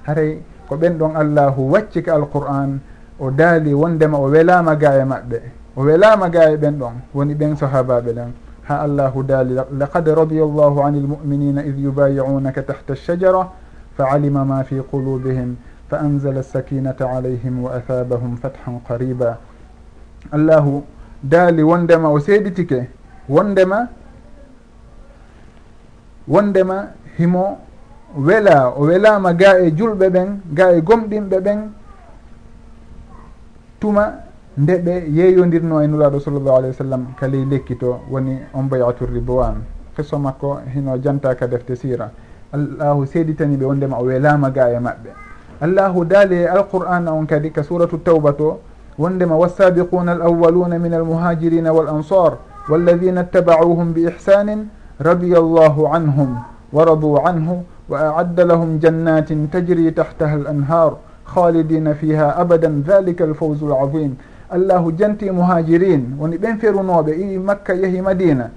[0.03, 2.79] Haray ko ɓen ɗon allahu wacci ka alqur'an
[3.19, 5.39] o daali wondema o welama ga e maɓɓe.
[5.75, 8.31] O welama ga e ɓen ɗon woni ɓen sahabaɓe ɗen.
[8.67, 13.47] ha allahu daali laqad radia allahu ani lmuminina id yubayiunaka tahta alshajara
[13.97, 15.55] facalima ma fi qulubihim
[15.89, 19.37] fa anzala alsakinata alayhim wa athabahum fathan qariba
[20.31, 20.83] allahu
[21.23, 22.87] daali wondema o seeɗitike
[23.29, 23.87] wondema
[26.27, 27.57] wondema himo
[28.17, 31.59] wela o welama ga e julɓe ɓen ga e gomɗinɓe ɓen
[33.79, 34.26] tuma
[34.57, 39.61] nde ɓe yeeyodirno e nulaɗo sallllahu alayhi wa sallam kali lekkito woni on bayatu ribowan
[39.95, 42.09] qissa makko hino jantaka defte sira
[42.51, 45.09] allahu seeditani ɓe wondema o welama ga e maɓɓe.
[45.61, 48.59] Allahu daali e alqur'an on kadi ka suratu tawba to
[48.97, 52.37] wondema wasabiquna al awaluna min almuhajirina wal ansar
[52.69, 56.41] walladina ittabauhum bi ihsanin radia allahu anhum
[56.73, 63.23] wa radu anhu wa aadda lahum jannatin tajri tahtaha al anhar khalidina fiha abadan dhalika
[63.23, 64.17] alfawzu alazim
[64.49, 66.15] allahu janti muhajirin.
[66.19, 68.49] Woni ɓen ferunoɓe i makka yeehi madina.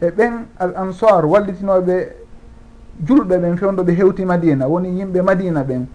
[0.00, 2.08] E ɓen al ansar wallitinoɓe
[3.06, 4.66] julɓe ɓen fewdoɓe hewti madina.
[4.68, 5.86] Woni yimɓe madina ɓen.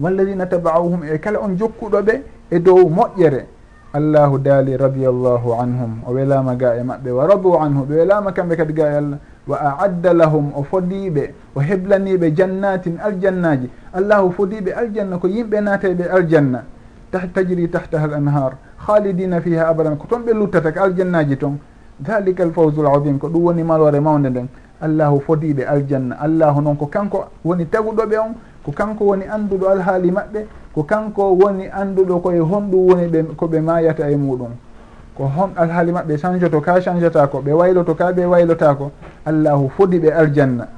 [0.00, 3.46] Walladina tabauhum e kala on jokkuɗoɓe e dow moƴƴere.
[3.94, 6.02] Allahu daali radiallahu anhum.
[6.06, 7.84] O welama ga e maɓɓe wa radu anhu.
[7.86, 9.18] Ɓe welama kamɓe kadi ga e allah.
[9.46, 13.70] Wa aadda lahum o fodiɓe o heblaniɓe jannatin aljannaji.
[13.94, 16.64] Allahu fodiɓe aljanna ko yimɓe naateɓe aljanna.
[17.12, 18.52] Tajri tahtaha al anhar
[18.86, 21.58] khalidina fiha abadan ko toon ɓe luttata ko aljannaji toon
[22.00, 24.48] dalika al fawse l adim ko ɗum woni malore mawde nden.
[24.80, 26.16] Allahu fodiɓe aljanna.
[26.20, 31.22] Allahu noon ko kanko woni taguɗoɓe on ko kanko woni anduɗo alhaali maɓɓe ko kanko
[31.40, 34.50] woni anduɗo koye honɗum woni ɓe koɓe mayata e muɗum.
[35.16, 38.90] Ko hon alhaali maɓɓe change to ka changeata ko ɓe wayloto ka ɓe waylotako
[39.24, 40.68] allahu fodi ɓe aljanna.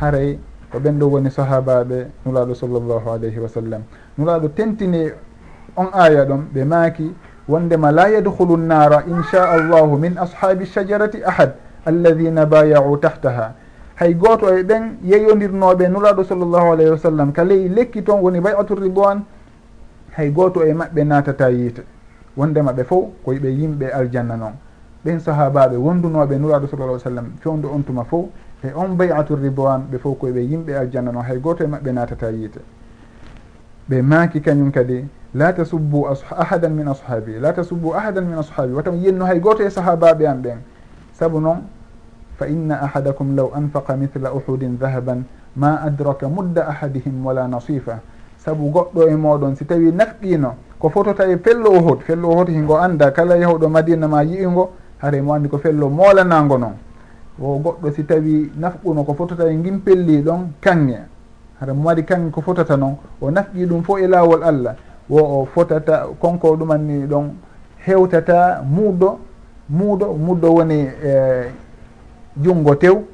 [0.00, 0.38] Haray
[0.72, 3.82] ko ɓen ɗo woni sahabaɓe nulaɗo sallllahu alayhi wa sallam.
[4.18, 5.10] Nulaɗo tentini
[5.76, 7.12] on aya ɗon ɓe maaki
[7.48, 11.52] wondema la yadhulu nnara insha allahu min ashabi shajarati ahad
[11.86, 13.52] alladina bayau tahtaha.
[13.94, 18.40] Hay goto e ɓen yeyodirnoɓe nuraɗo sallllahu alayhi wa sallam ka ley lekki toon woni
[18.40, 19.24] bayatu ridwan
[20.16, 21.82] hay goto e maɓɓe natata yiite.
[22.36, 24.52] Wondema ɓe fof koyeɓe yimɓe aljanna noon
[25.04, 28.26] ɓen sahabaɓe wondunoɓe nuraɗo sallah alih sallam fewdo on tuma fof
[28.62, 32.30] e on bayatu ridwan ɓe fof koyeɓe yimɓe aljanna noon hay goto e maɓɓe natata
[32.30, 32.60] yiite.
[33.88, 38.96] ɓe maaki kañum kadi la tasubbu ahadan min ashabi la tasubbu ahadan min ashabi watam
[39.00, 40.58] yenno hay goto e sahabaɓe am ɓen.
[41.12, 41.62] Saabu noon
[42.36, 45.24] fa inna ahadakum law anfaqa mithla uhudin dahaban
[45.56, 48.00] ma adraka mudda ahadihim wala nasifa.
[48.36, 52.76] Saabu goɗɗo e moɗon si tawi nafqino ko fotota e fello ohod fello ohod hingo
[52.76, 54.70] anda kala yahuɗo madina ma yiingo
[55.02, 56.76] haare mo andi ko fello moolanago noon.
[57.40, 60.98] O goɗɗo si tawi nafɓuno ko fotota e gimpelli ɗon kanŋe
[61.60, 64.74] hara mo waɗi kanke ko fotata noon o nafƴi ɗum fo e laawol allah.
[65.08, 67.30] Wo o fotata konko ɗumanni ɗon
[67.86, 69.18] hewtata muuɗo
[69.70, 71.52] muuɗo muddo woni e
[72.42, 73.04] junngo tew.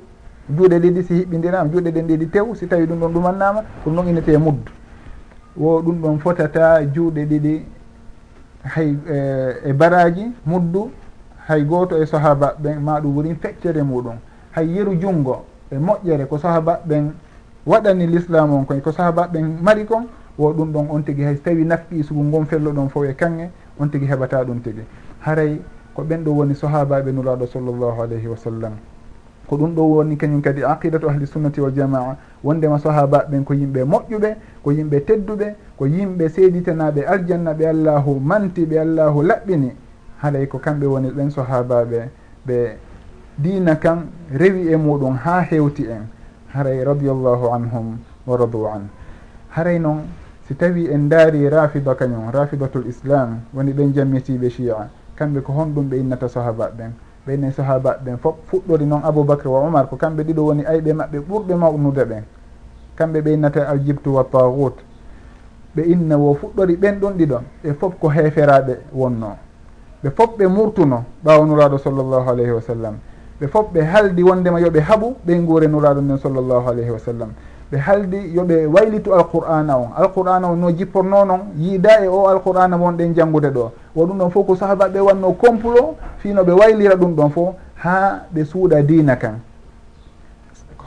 [0.50, 4.08] Juuɗe ɗiɗi si hiɓɓindirama juuɗe ɗen ɗiɗi tew si tawi ɗum ɗon ɗumannama ɗum ɗon
[4.08, 4.72] inete e muddu
[5.56, 7.64] wo ɗum ɗon fotata juuɗe ɗiɗi
[8.64, 10.90] hay e, e baraji muddu
[11.46, 14.16] hay goto e sohaba ɓen ma ɗum woni feccere muɗum.
[14.52, 17.12] Hay yeru junngo e moƴƴere ko sohaba ɓen
[17.66, 20.06] waɗani l'islam on koy ko sahabaɓe mari kon
[20.38, 23.14] wo ɗum ɗon on tigui hay so tawi nafqi sugu ngon fello ɗon fo e
[23.14, 24.84] kanŋe on tigui heɓata ɗum tigui
[25.20, 25.60] haray
[25.94, 28.72] ko ɓen ɗo woni sahabaɓe nuraɗo sallllahu alayhi wa sallam.
[29.46, 33.54] Ko ɗum ɗo woni kañum kadi aqidatu ahli sunnati wal jamaa wondema sahaba ɓen ko
[33.54, 39.70] yimɓe moƴƴuɓe ko yimɓe tedduɓe ko yimɓe seeditanaɓe aljanna ɓe allahu manti ɓe allahu laɓɓini.
[40.22, 42.08] Haalay ko kamɓe woni ɓen sahabaɓe
[42.46, 42.76] ɓe
[43.38, 46.08] diina kan rewi e muɗum ha hewti en.
[46.54, 48.86] haray radiallahu anhum wa radu an.
[49.50, 50.06] Haray noon
[50.46, 54.88] si tawi en daari rafida kañum rafidatul islam woni ɓen jammitiɓe chia
[55.18, 56.92] kamɓe ko honɗum ɓe innata sahaba ɓen.
[57.26, 61.18] Ɓenne sahaba ɓen fof fuɗɗori noon aboubacre wa omar ko kamɓe ɗiɗo woni ayɓe maɓɓe
[61.28, 62.22] ɓurɓe mawnude ɓen.
[62.96, 64.76] Kamɓe ɓe innata aljibtu wa tagut
[65.74, 69.36] ɓe inna wo fuɗɗori ɓen ɗon ɗiɗon ɓe fof ko heeferaɓe wonno.
[70.04, 72.94] Ɓe fof ɓe murtuno ɓawanuraɗo sallllahu alayhi wa sallam.
[73.44, 77.28] ɓe fof ɓe haldi wondema yooɓe haaɓu ɓe ɓen guurenuraɗum nden sallllahu alayhi wa sallam.
[77.70, 82.76] Ɓe haldi yoɓe waylitu alqur'ana on alqur'ana on no jipporno noon yiida e o alqur'ana
[82.76, 83.72] wonɗen janngude ɗo.
[83.94, 88.24] Wo ɗum ɗon fof ko sahabaɓe wanno complot fino ɓe waylira ɗum ɗon fof ha
[88.34, 89.40] ɓe suuɗa dina kan.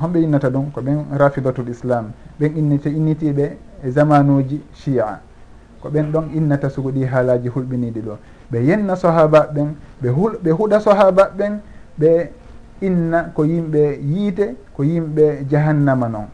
[0.01, 2.11] Homɓe innata ɗum ko ɓen rafidatul islam.
[2.39, 5.19] Ɓen innite innitiɓe e zamanuji chia
[5.81, 8.17] ko ɓen ɗon innata sugu ɗi haalaji hulɓiniɗi ɗo.
[8.51, 11.59] Ɓe yenna sahaba ɓen ɓe huɗa sahaba ɓen
[11.99, 12.29] ɓe
[12.81, 16.27] inna ko yimɓe yiite ko yimɓe jahannama noon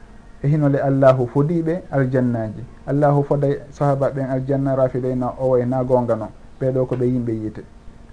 [0.43, 6.15] e hinole allahu fodiɓe aljannaji allahu foday sahaba ɓen aljanna rafidayna owoy na e gonga
[6.15, 6.29] noon
[6.59, 7.61] ɓeɗo ko ɓe yimɓe yiite.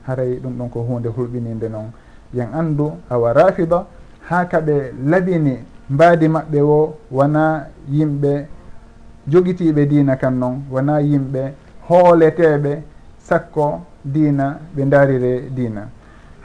[0.07, 1.91] Haray ɗum ɗon ko hunde hulɓininde noon
[2.35, 3.87] yen andu awa rafida
[4.29, 5.59] ha kaɓe labini
[5.91, 8.47] mbaadi maɓɓe wo wona yimɓe
[9.29, 11.53] jogitiɓe dina kan noon wona yimɓe
[11.89, 12.83] hooleteɓe
[13.19, 15.89] sakko dina ɓe daarire dina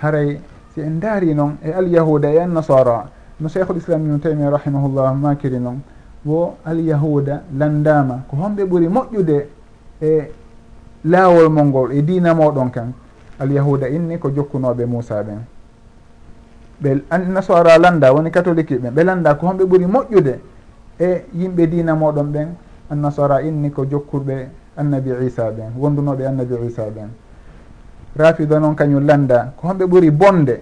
[0.01, 0.39] haray
[0.75, 3.07] si en daari noon e alyahuda e annasara
[3.39, 5.79] no cheikhul islam ibnu taymia rahimahullah makiri noon
[6.25, 9.37] wo alyahuda landama ko homɓe ɓuuri moƴƴude
[10.01, 10.31] e
[11.05, 12.91] laawol mol ngol e dina moɗon kan
[13.39, 15.39] alyahuda inni ko jokkunoɓe moussa ɓen
[16.81, 20.39] ɓe annasara landa woni catholique ɓen ɓe landa ko homɓe ɓuuri moƴƴude
[20.99, 22.47] e yimɓe dina moɗon ɓen
[22.91, 27.09] annasara inni ko jokkurɓe annabi isa ɓen wondunoɓe annabi isa ɓen
[28.15, 30.61] rafida noon kañum landa ko homɓe ɓuuri bonde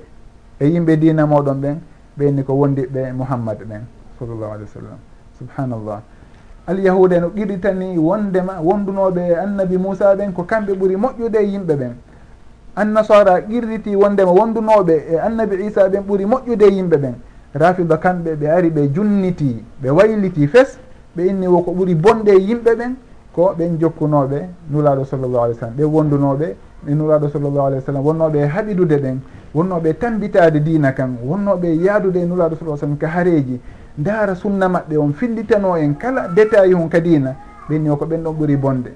[0.59, 1.77] e yimɓe dina moɗon ɓen
[2.17, 3.81] ɓeyni ko wondiɓe mouhammad ɓen
[4.19, 4.97] sallllahu alih w sallam.
[5.39, 6.01] Subhanallah.
[6.67, 11.75] Alyahuda en o qiɗitani wondema wondunoɓe annabi moussa ɓen ko kamɓe ɓuuri moƴƴude e yimɓe
[11.75, 11.93] ɓen.
[12.75, 17.13] Annasara qirriti wondema wondunoɓe e annabi isa ɓen ɓuuri moƴƴude e yimɓe ɓen.
[17.53, 20.77] Rafida kamɓe ɓe ari ɓe junniti ɓe wayliti fes
[21.15, 22.95] ɓe inni wo ko ɓuuri bonɗe e yimɓe ɓen
[23.33, 26.55] ko ɓen jokkunoɓe nulaɗo sallllahu alih w sallam ɓe wondunoɓe
[26.87, 29.17] e nuraɗo sallllahu alih w sallam wonnoɓe haɓidude ɗen
[29.55, 33.59] wonnoɓe tambitade dina kan wonnoɓe yaadude e nuraɗo sa sallam ka haareji
[33.97, 37.35] ndaara sunna maɓɓe on fillitano en kala détail hon ka dina
[37.69, 38.91] ɓenni o ko ɓen ɗon ɓuuri bonde.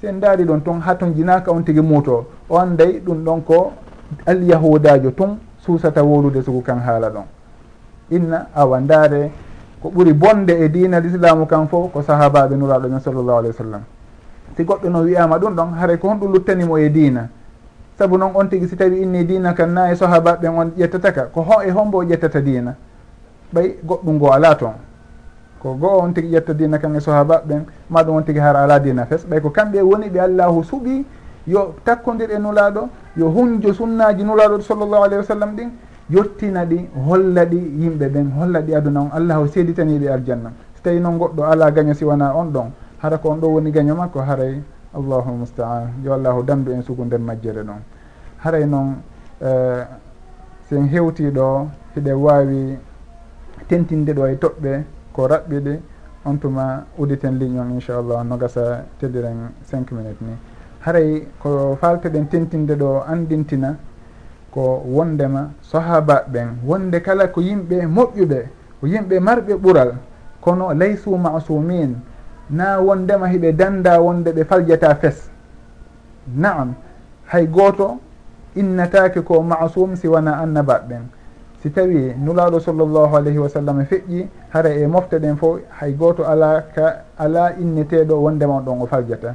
[0.00, 3.40] Si en daari ɗon toon ha ton jinaka on tigui muuto o anday ɗum ɗon
[3.44, 3.72] ko
[4.26, 7.24] alyahudajo tun suusata wolude sugu kan haala ɗon.
[8.10, 9.30] Inna awa ndaare
[9.80, 13.50] ko ɓuuri bonde e dina l' islamu kan fof ko sahabaɓe nuraɗo men sallllahu alih
[13.50, 13.80] w sallam.
[14.56, 17.28] si goɗɗo no wiyama ɗum ɗon haara ko honɗum luttanimo e diina.
[17.98, 21.42] Saabu noon on tigui si tawi inni diina kan na e sahabaɓe on ƴettataka ko
[21.42, 22.74] ho e hombo ƴettata diina.
[23.54, 24.74] Ɓay goɗɗum ngo ala toon.
[25.60, 28.78] Ko goo on tigui ƴetta diina kan e sahabaɓe ɓen maɗum on tigui hara ala
[28.80, 29.24] diina fes.
[29.26, 31.04] Ɓay ko kamɓe woni ɓe allahu suuɓi
[31.46, 35.70] yo takkodir e nulaɗo yo hunjo sunnaji nulaɗo sallllahu alayhi wa sallam ɗin
[36.10, 39.10] yettina ɗi holla ɗi yimɓe ɓen holla ɗi aduna on.
[39.12, 40.50] Allahu seeditaniɓe aljanna.
[40.76, 42.70] So tawi noon goɗɗo ala gaño siwana on ɗon
[43.02, 44.62] hara ko on ɗo woni gaño makko haray
[44.94, 45.90] allahu mustaan.
[46.04, 47.80] Yo allahu dandu en sugu nder majjere ɗon.
[48.38, 48.96] Haray noon
[49.42, 49.82] uh,
[50.68, 52.78] sen hewtiɗo hiɗe wawi
[53.68, 55.80] tentinde ɗo e toɓɓe ko raɓɓiɗi
[56.24, 60.32] on tuma uditen ligne on inchallah no gasa teddiren cinq minutes ni.
[60.86, 63.76] Haray ko falteɗen tentinde ɗo andintina
[64.52, 68.46] ko wondema sahaba ɓen wonde kala ko yimɓe moƴƴuɓe
[68.80, 69.94] ko yimɓe marɓe ɓural
[70.40, 71.96] kono laysu masumin
[72.52, 75.30] na wondema hiɓe danda wonde ɓe faljata fes.
[76.36, 76.74] Naam
[77.26, 77.98] hay gooto
[78.54, 81.02] innatake ko masum si wona annabaɓeɓen
[81.62, 85.92] si tawi nulaɗo sallllahu alayhi wa sallam e feƴƴi hara e mofte ɗen fof hay
[85.94, 89.34] goto ala ka ala inneteɗo wondema ɗon o faljata.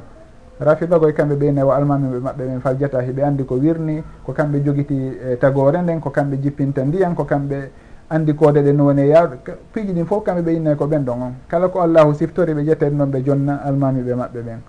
[0.60, 4.60] Rafiba e kamɓe ɓeyne wa almamiɓe maɓɓe ɓen faljata hiɓe andi ko wirni ko kamɓe
[4.64, 4.94] jogiti
[5.32, 7.70] e tagore nden ko kamɓe jippinta ndiyan ko kamɓe
[8.10, 9.36] andi anndikode ɗen woni e yawɗo
[9.72, 11.32] piiji ɗin fof kamɓe ɓe innayi ko ɓen ɗon on.
[11.48, 14.60] Kala ko allahu siftori ɓe ƴetten noon ɓe jonna almamiɓe maɓɓe ɓen.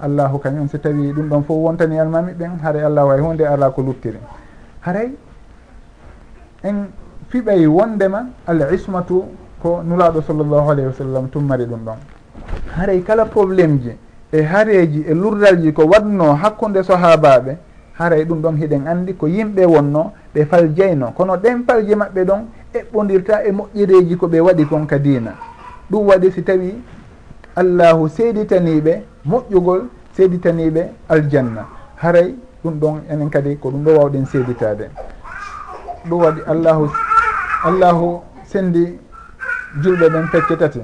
[0.00, 3.70] Allahu kañum so tawi ɗum ɗon fof wontani almami ɓen haray allahu hay hunde ala
[3.70, 4.18] ko luttiri
[4.80, 5.12] haray
[6.64, 6.88] en
[7.30, 9.24] fiɓay wondema al ismatu
[9.62, 11.98] ko nulaɗo sallllahu alayhi wa sallam tummari ɗum ɗon.
[12.76, 13.92] Haray kala probléme ji
[14.32, 17.56] e hareji e lurdalji ko waɗno hakkude sahabaɓe
[17.98, 22.40] haray ɗum ɗon hiɗen andi ko yimɓe wonno ɓe faljeyno kono ɗen falje maɓɓe ɗon
[22.74, 25.34] eɓɓodirta e moƴƴereji ko ɓe waɗi kon ka dina
[25.90, 26.74] ɗum waɗi si tawi
[27.56, 29.82] allahu seeditaniɓe moƴƴugol
[30.16, 31.66] seeditaniɓe aljanna.
[31.96, 34.90] Haray ɗum ɗon enen kadi ko ɗum ɗo wawɗen seeditade
[36.08, 36.90] ɗum waɗi allahu
[37.64, 38.98] allahu sendi
[39.82, 40.80] julɓe ɓen pecce tati.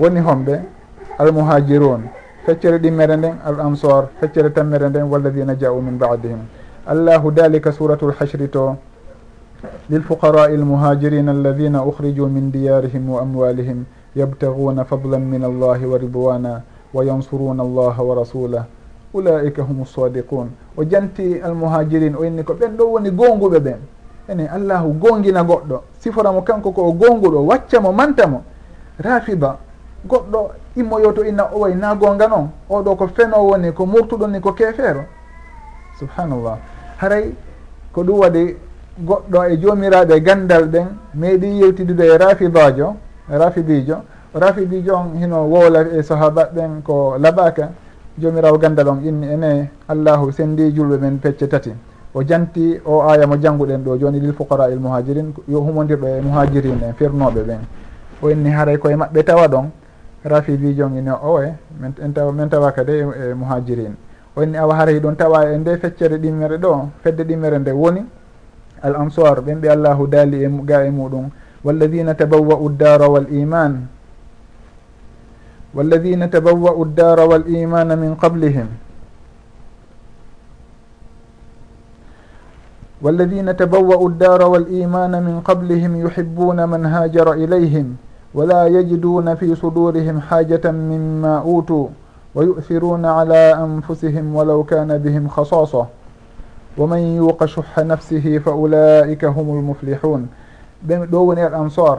[0.00, 0.60] Woni homɓe
[1.18, 2.02] almuhajirun
[2.46, 6.38] feccere ɗimmere nden al ansor feccere tammere nden walladina jau min badihim.
[6.86, 8.76] Allahu dalika suratul hashri to
[9.90, 13.84] lilfuqara lmuhajirina alladina ukhriju min diyarihim wa amwalihim
[14.16, 16.62] yabtaguna ديارهم min allahi wa ridwana
[16.94, 18.64] wa yansuruna allaha wa rasulah
[19.14, 23.78] ulaika hum sadiqun o janti almuhajirin o inni ko ɓen ɗo woni gonguɓe ɓen
[24.28, 29.56] ene allahu gongina goɗɗo siforamo kanko ko o gonguɗo waccamo mantamo manta rafida
[30.06, 34.26] goɗɗo immoyo to inna o way na gonga noon oɗo ko fenowo ni ko murtuɗo
[34.30, 35.02] ni ko kefeero
[35.98, 36.58] subhanallah
[36.98, 37.34] haray
[37.92, 38.56] ko ɗum waɗi
[38.98, 42.96] goɗɗo e jomiraɗo gandal ɓen meeɗi yewtidude e rafidajo
[43.28, 43.96] rafidijo
[44.34, 47.70] rafidijo on hino wowla e sahaba ɓen ko labaka
[48.18, 51.72] jomirawo gandal on inni ene allahu sendi julɓe men pecce tati.
[52.12, 56.20] O janti o aya mo jannguɗen ɗo joni lil fuqara il muhajirin yo humodirɗo e
[56.20, 57.60] muhajirin en firnoɓe ɓen.
[58.22, 59.70] O inni haray koye maɓɓe tawa ɗon
[60.24, 63.94] rafidijo on ine owe min tawaka de e, e, e muhajirin
[64.36, 68.04] o inni awa haray ɗon tawa e nde feccere ɗimmere ɗo fedde ɗimmere nde woni
[68.82, 71.30] al ansar ɓen ɓe allahu daali e ga e muɗum.
[71.64, 73.88] Walladina tabawwa'u ddara wal iman
[75.74, 78.68] walladina tabawwa'u ddara wal imana min qablihim.
[83.00, 87.96] Walladina tabawwau ddara wal imana min qablihim yuhibbuna man hajara ilayhim
[88.36, 91.88] wala yajiduna fi sudurihim hajatan mima مما
[92.34, 95.88] wa yu'thiruna ala anfusihim ولو kana bihim khasasa
[96.76, 100.28] waman yuqa shuha nafsihi fa ulaika hum lmuflihun
[100.86, 101.98] ɓe ɗo woni al ansar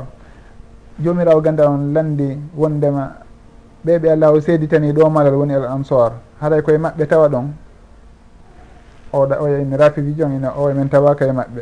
[1.00, 3.12] jomirawo ganda on landi wondema.
[3.86, 7.48] ɓe ɓe allahu seeditani ɗo malal woni al ansar haray koye maɓɓe tawa ɗon.
[9.14, 11.62] oɗa oya en rafiqi jon ina o min tawaka e maɓɓe.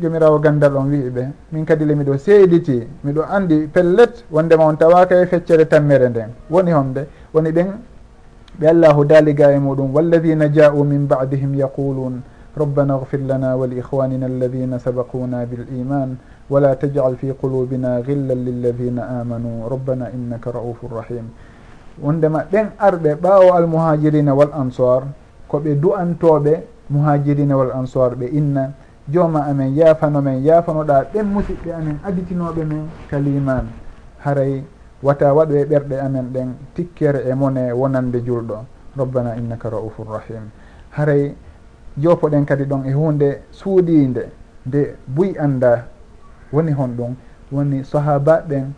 [0.00, 1.28] jomirawo gandal on wii ɓe.
[1.52, 2.86] min kadi le miɗo seediti.
[3.04, 6.30] miɗo andi pellet wondema on tawaka e feccere tammere nden.
[6.50, 6.92] woni hon
[7.32, 7.68] woni ɓen.
[8.60, 9.90] ɓe allahu daaliga e muɗum.
[9.94, 12.22] walladina ja'u min badihim yaqulun.
[12.56, 16.10] ربنا اغفر لنا ولإخواننا الذين سبقونا بالإيمان
[16.50, 19.68] ولا تجعل في قلوبنا غلا للذين آمنوا.
[19.68, 21.26] ربنا إنك رؤوف رحيم.
[22.00, 25.02] wondema ɓen arɓe ɓaawo almuhajirina wal ansar
[25.48, 28.72] koɓe du'antoɓe muhajirina wal ansar ɓe inna
[29.08, 33.66] jooma amen yaafano men yaafanoɗa ɓen musidɓe amen aditinoɓe men kaliman
[34.24, 34.64] haray
[35.02, 38.64] wata waɗo e ɓerɗe amen ɗen tikkere e mone wonande julɗo
[38.96, 40.48] rabbana innaka raufur rahim
[40.90, 41.34] haray
[41.98, 44.28] jopoɗen kadi ɗon e hunde suuɗide
[44.66, 45.86] nde buy anda
[46.52, 47.14] woni hon ɗum
[47.52, 48.72] woni sahaba ɓen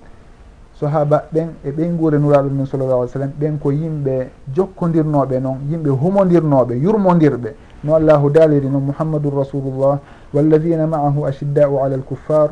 [0.81, 5.59] sahaba ɓen e ɓen guure nuraɗo min sallallah alih sallam ɓen ko yimɓe jokkodirnoɓe noon
[5.71, 7.55] yimɓe humodirnoɓe yurmodirɓe.
[7.85, 9.99] No allahu daaliri noon mouhammadun rasulullah
[10.33, 12.51] walladina maahu ashiddau ala alkuffar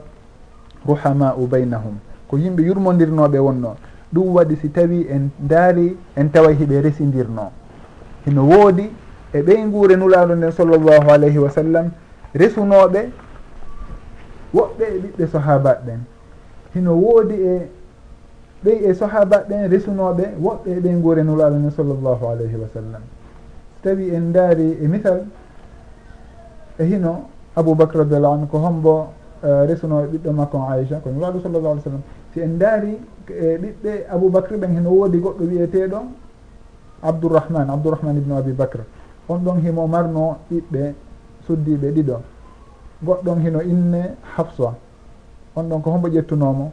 [0.87, 1.99] ruhamau baynahum.
[2.29, 3.75] Ko yimɓe yurmodirnoɓe wonno
[4.13, 7.51] ɗum waɗi si tawi en daari en tawa hiɓe residirno
[8.27, 8.91] hino woodi
[9.33, 11.91] e ɓey nguure nulaaɗo nden sallllahu alayhi wa sallam
[12.35, 13.01] resunooɓe
[14.55, 16.01] woɓɓe e ɓiɓɓe sahabaɓeɓen
[16.75, 17.69] hino woodi e
[18.65, 23.03] ɓey e sahabaɓeɓen resunooɓe woɓɓe e ɓey nguure nulaaɗo nden sallllahu alayhi wa sallam.
[23.83, 25.25] So tawi en ndaari e misal
[26.79, 29.09] e hino aboubacre radiallahu anu ko hombo
[29.43, 32.03] uh, resunooɓe ɓiɗɗo makko on aicha ko nulaaɗo sallllahu alih sallam.
[32.35, 35.99] Si en ndaari e ɓiɓɓe aboubacre ɓen hino woodi goɗɗo wiyeteeɗo
[37.03, 38.85] abdourahmane abdourahmane ibnu abi bacre
[39.33, 40.95] on ɗon himo marno ɓiɓɓe
[41.47, 42.17] suddiɓe ɗiɗo.
[43.05, 44.75] Goɗɗon hino inne hafsa.
[45.57, 46.71] On ɗon ko hombo ƴettunomo.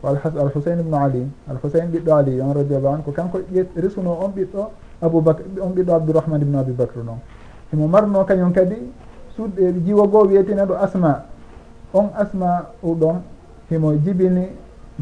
[0.00, 1.26] Ko alhusain ibnu ali.
[1.50, 3.38] Alhusain ɓiɗɗo ali on radiallahu an ko kanko
[3.76, 4.60] resuno on ɓiɗɗo
[5.02, 7.18] aboubacre on ɓiɗɗo abdourahmane ibnu aboubacre ɗon
[7.72, 8.76] himo marno kañum kadi
[9.36, 11.24] suɗɗe jiwo goo wiyeteneɗo asma.
[11.92, 13.20] On asma uɗon
[13.70, 14.48] himo jibini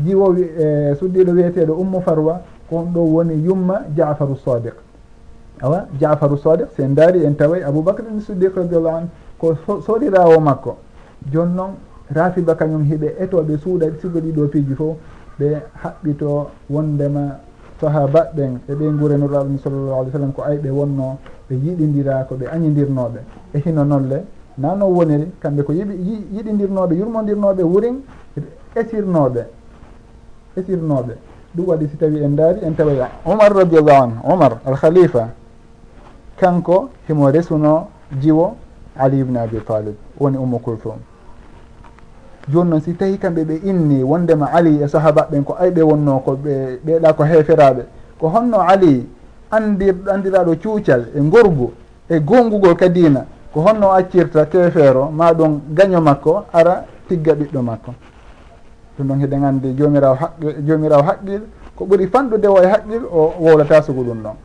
[0.04, 2.40] jiwo e suddiɗo wiyeteɗo ummu farwa.
[2.68, 4.74] Ko on ɗo woni yumma jafaru sadiq.
[5.62, 10.76] awa jafaru sodiq sen daari en taway aboubacre ni siddiq radiallahu anu ko soɗirawo makko.
[11.32, 11.74] Joni noon
[12.10, 14.96] rafiba kañum hiɓe etoɓe suuɗa sigo ɗiɗo piiji fof
[15.38, 17.38] ɓe haɓɓito wondema
[17.80, 22.24] sahaba ɓen e ɓe gurenuraɗum sallllahu alih w sallam ko ay ɓe wonno ɓe yiɗidira
[22.28, 23.20] ko ɓe añidirnoɓe
[23.54, 24.24] e hino nolle
[24.58, 25.94] na no woniri kamɓe ko yiɓi
[26.34, 27.96] yiɗidirnoɓe yurmodirnoɓe wurin
[28.76, 29.42] esirnoɓe
[30.56, 31.14] esirnoɓe
[31.54, 35.28] ɗum waɗi si tawi en daari en tawa omar radiallahu anu omar al khalifa
[36.44, 37.86] kanko himo resuno
[38.20, 38.56] jiwo
[38.98, 40.98] ali ibne abi talib woni ummu kulthum.
[42.48, 46.32] Joni noon si tawi kamɓe ɓe inni wondema ali e sahabaɓen ko ayɓe wonno ko
[46.44, 47.82] ɓe ɓeeɗa ko heeferaɓe
[48.20, 49.08] ko honno ali
[49.50, 51.72] andir andiraɗo cuucal e gorgu
[52.10, 57.62] e gongugol ka diina ko honno accirta kefeero ma ɗum gaño makko ara tigga ɓiɗɗo
[57.62, 57.94] makko.
[58.98, 61.42] Ɗum ɗon heɗen andi jomirawo haqqil jomirawo haqqil
[61.76, 64.36] ko ɓuri fanɗude e o e haqqil o wowlata sugu ɗum ɗon.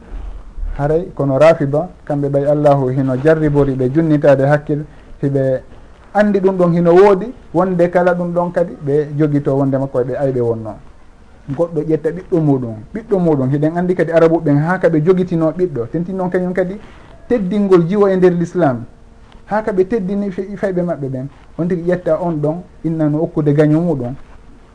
[0.77, 4.83] haray kono rafiba kamɓe ɓay allahu hino jarribori ɓe junnitade hakkil
[5.21, 5.61] hiɓe
[6.13, 10.03] andi ɗum ɗon hino woodi wonde kala ɗum ɗon kadi ɓe joguito wonde makko e
[10.03, 10.73] ɓe ayɓe wonno
[11.57, 16.13] goɗɗo ƴetta ɓiɗɗo muɗum ɓiɗɗo muɗum hiɗen andi kadi arabuɓen ha kaɓe jogitino ɓiɗɗo tentin
[16.15, 16.75] noon kañum kadi
[17.27, 18.83] teddingol jiwo e nder l'islam
[19.49, 24.13] ha kaɓe teddini fayɓe maɓɓe ɓen on tigui ƴetta on ɗon innano okkude gaño muɗum.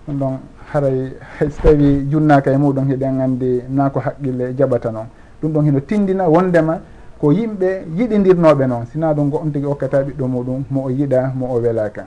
[0.06, 0.32] Ɗum ɗon
[0.72, 1.12] haray
[1.50, 5.06] so tawi junnaka e muɗum hiɗen andi na ko haqqille jaɓata noon.
[5.44, 6.80] ɗum ɗon hino tindina wondema
[7.20, 8.86] ko yimɓe yiɗidirnoɓe noon.
[8.92, 12.04] Sina ɗum go on tigui okkata ɓiɗɗo muɗum mo o yiɗa mo o welaka.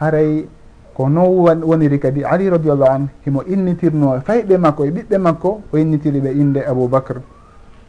[0.00, 0.46] Haray
[0.94, 5.76] ko non woniri kadi ali radiallahu an himo innitirno fayɓe makko e ɓiɓɓe makko o
[5.78, 7.20] innitiri ɓe inde aboubacre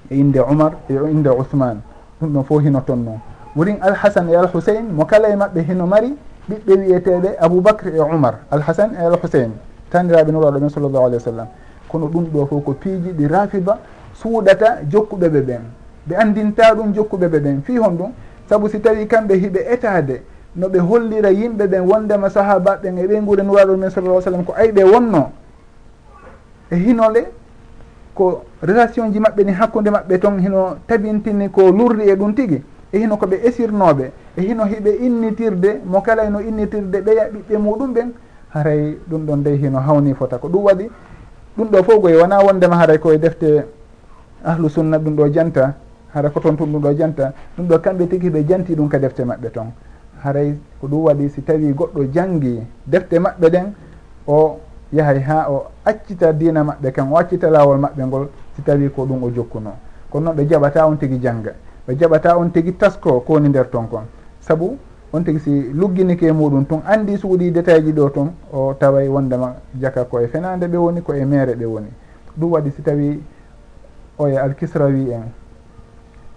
[0.10, 1.80] e inde oumar e inde ousmane
[2.22, 3.20] ɗum ɗon fof hino toon noon.
[3.56, 6.16] Worin alhasan e alhusain mo kala e maɓɓe hino mari
[6.50, 9.52] ɓiɓɓe wiyeteɓe aboubacre e oumar alhasan e alhusain
[9.90, 11.48] taniraɓe nuraɗo men sallllahu alih wa sallam.
[11.90, 13.78] Kono ɗum ɗo fof ko piiji ɗi rafida
[14.22, 15.62] suuɗata jokkuɓe ɓe ɓen.
[16.08, 17.62] Ɓe andinta ɗum jokkuɓe ɓe ɓen.
[17.64, 18.12] Fi hon ɗum
[18.50, 20.22] saabu si tawi kamɓe hiɓe etade
[20.56, 24.44] no ɓe hollira yimɓe ɓen wondema sahaba ɓen e ɓey guure nuraɗo men sallah sallam
[24.44, 25.32] ko ayɓe wonno
[26.72, 27.32] e hinole
[28.14, 32.62] ko relation ji maɓɓe ni hakkude maɓɓe toon hino tabintini ko lurri e ɗum tigi
[32.92, 37.94] e hino koɓe esirnoɓe e hino hiɓe innitirde mo kala no innitirde ɓeya ɓiɓɓe muɗum
[37.94, 38.12] ɓen
[38.54, 40.38] haray ɗum ɗon dey hino hawni fota.
[40.38, 40.90] Ko ɗum waɗi
[41.58, 43.64] ɗum ɗo fof goye wona wondema haray koye defte
[44.44, 45.74] ahlu sunna ɗum ɗo janta
[46.14, 48.98] hara ko toon tun ɗum ɗo janta ɗum ɗo kamɓe tigi ɓe janti ɗum ka
[49.00, 49.72] defte maɓɓe toon.
[50.24, 53.74] Haray ko ɗum waɗi si tawi goɗɗo jangi defte maɓɓe ɗen
[54.28, 54.60] o
[54.94, 59.06] yahay ha o accita dina maɓɓe kan o accita lawol maɓɓe ngol si tawi ko
[59.06, 59.72] ɗum o jokkuno.
[60.10, 61.54] Kono noon ɓe jaɓata on tigi jangga
[61.88, 64.04] ɓe jaɓata on tigi tasko ko woni nder ton kon.
[64.42, 64.78] Saabu
[65.14, 69.08] on tigi si lugginike e muɗum tun andi suuɗi détail ji ɗo toon o taway
[69.08, 71.88] wondema jaka koye fenade ɓe woni koye mere ɓe woni.
[72.38, 73.22] Ɗum waɗi si tawi
[74.22, 75.24] oye alkisra wi en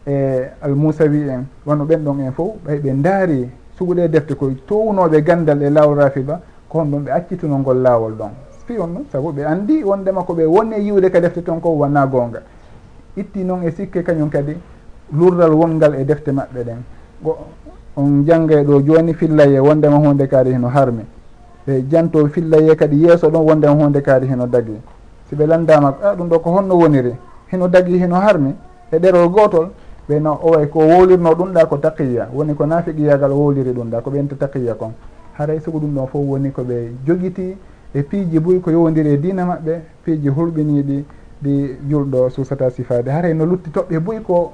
[0.07, 4.57] e almusawi en wonno ɓen ɗon en fof ɓay ɓe ndaari suguɗe e defte koye
[4.67, 8.31] townoɓe gandal e lawol rafiba ko hon ɗon ɓe accituno ngol lawol ɗon.
[8.67, 11.71] Fi on ɗum saabu ɓe andi wondema koɓe woni e yiwde ka defte toon ko
[11.71, 12.41] wona gonga
[13.17, 14.57] itti noon e sikke kañum kadi
[15.13, 16.81] lurdal wongal e defte maɓɓe ɗen.
[17.23, 17.37] Go
[17.97, 21.05] on jannga ɗo joni fillaye wondema hunde kaari heno harmi.
[21.67, 24.77] Ɓe janto fillaye kadi yeeso ɗon wondema hunde kaari heno dagi
[25.29, 27.13] si ɓe landama a ah, ɗum ɗo ko honno woniri.
[27.55, 28.55] heno dagi heno harmi
[28.91, 29.71] e ɗerol gotol
[30.09, 34.01] ɓeyno o way ko wowlirno ɗum ɗa ko taqiya woni ko nafiqiyagal wowliri ɗum ɗa
[34.03, 34.93] ko ɓenta taqiya kon.
[35.39, 37.57] Haray sugo ɗum ɗon fof woni koɓe joguiti
[37.95, 41.05] e piiji boyi ko yowdiri e dina maɓɓe piiji hulɓiniɗi
[41.43, 44.53] ɗi julɗo susata sifade haray no lutti toɓɓe boyi ko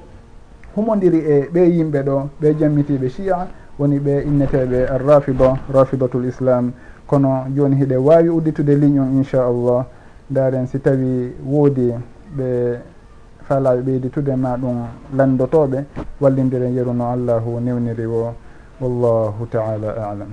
[0.75, 3.47] humodiri e ɓe yimɓe ɗo ɓe jammitiɓe chia
[3.79, 6.71] woni ɓe inneteɓe arrafido rafidatul islam
[7.07, 9.85] kono joni hiɗe wawi udditude ligne on inchallah
[10.29, 11.93] daren si tawi woodi
[12.37, 12.79] ɓe
[13.47, 14.77] faalaɓe ɓeyditude ma ɗum
[15.17, 15.85] landotoɓe
[16.21, 18.33] wallidiren yeruno allahu newniri o
[18.81, 20.31] wallahu taala alam.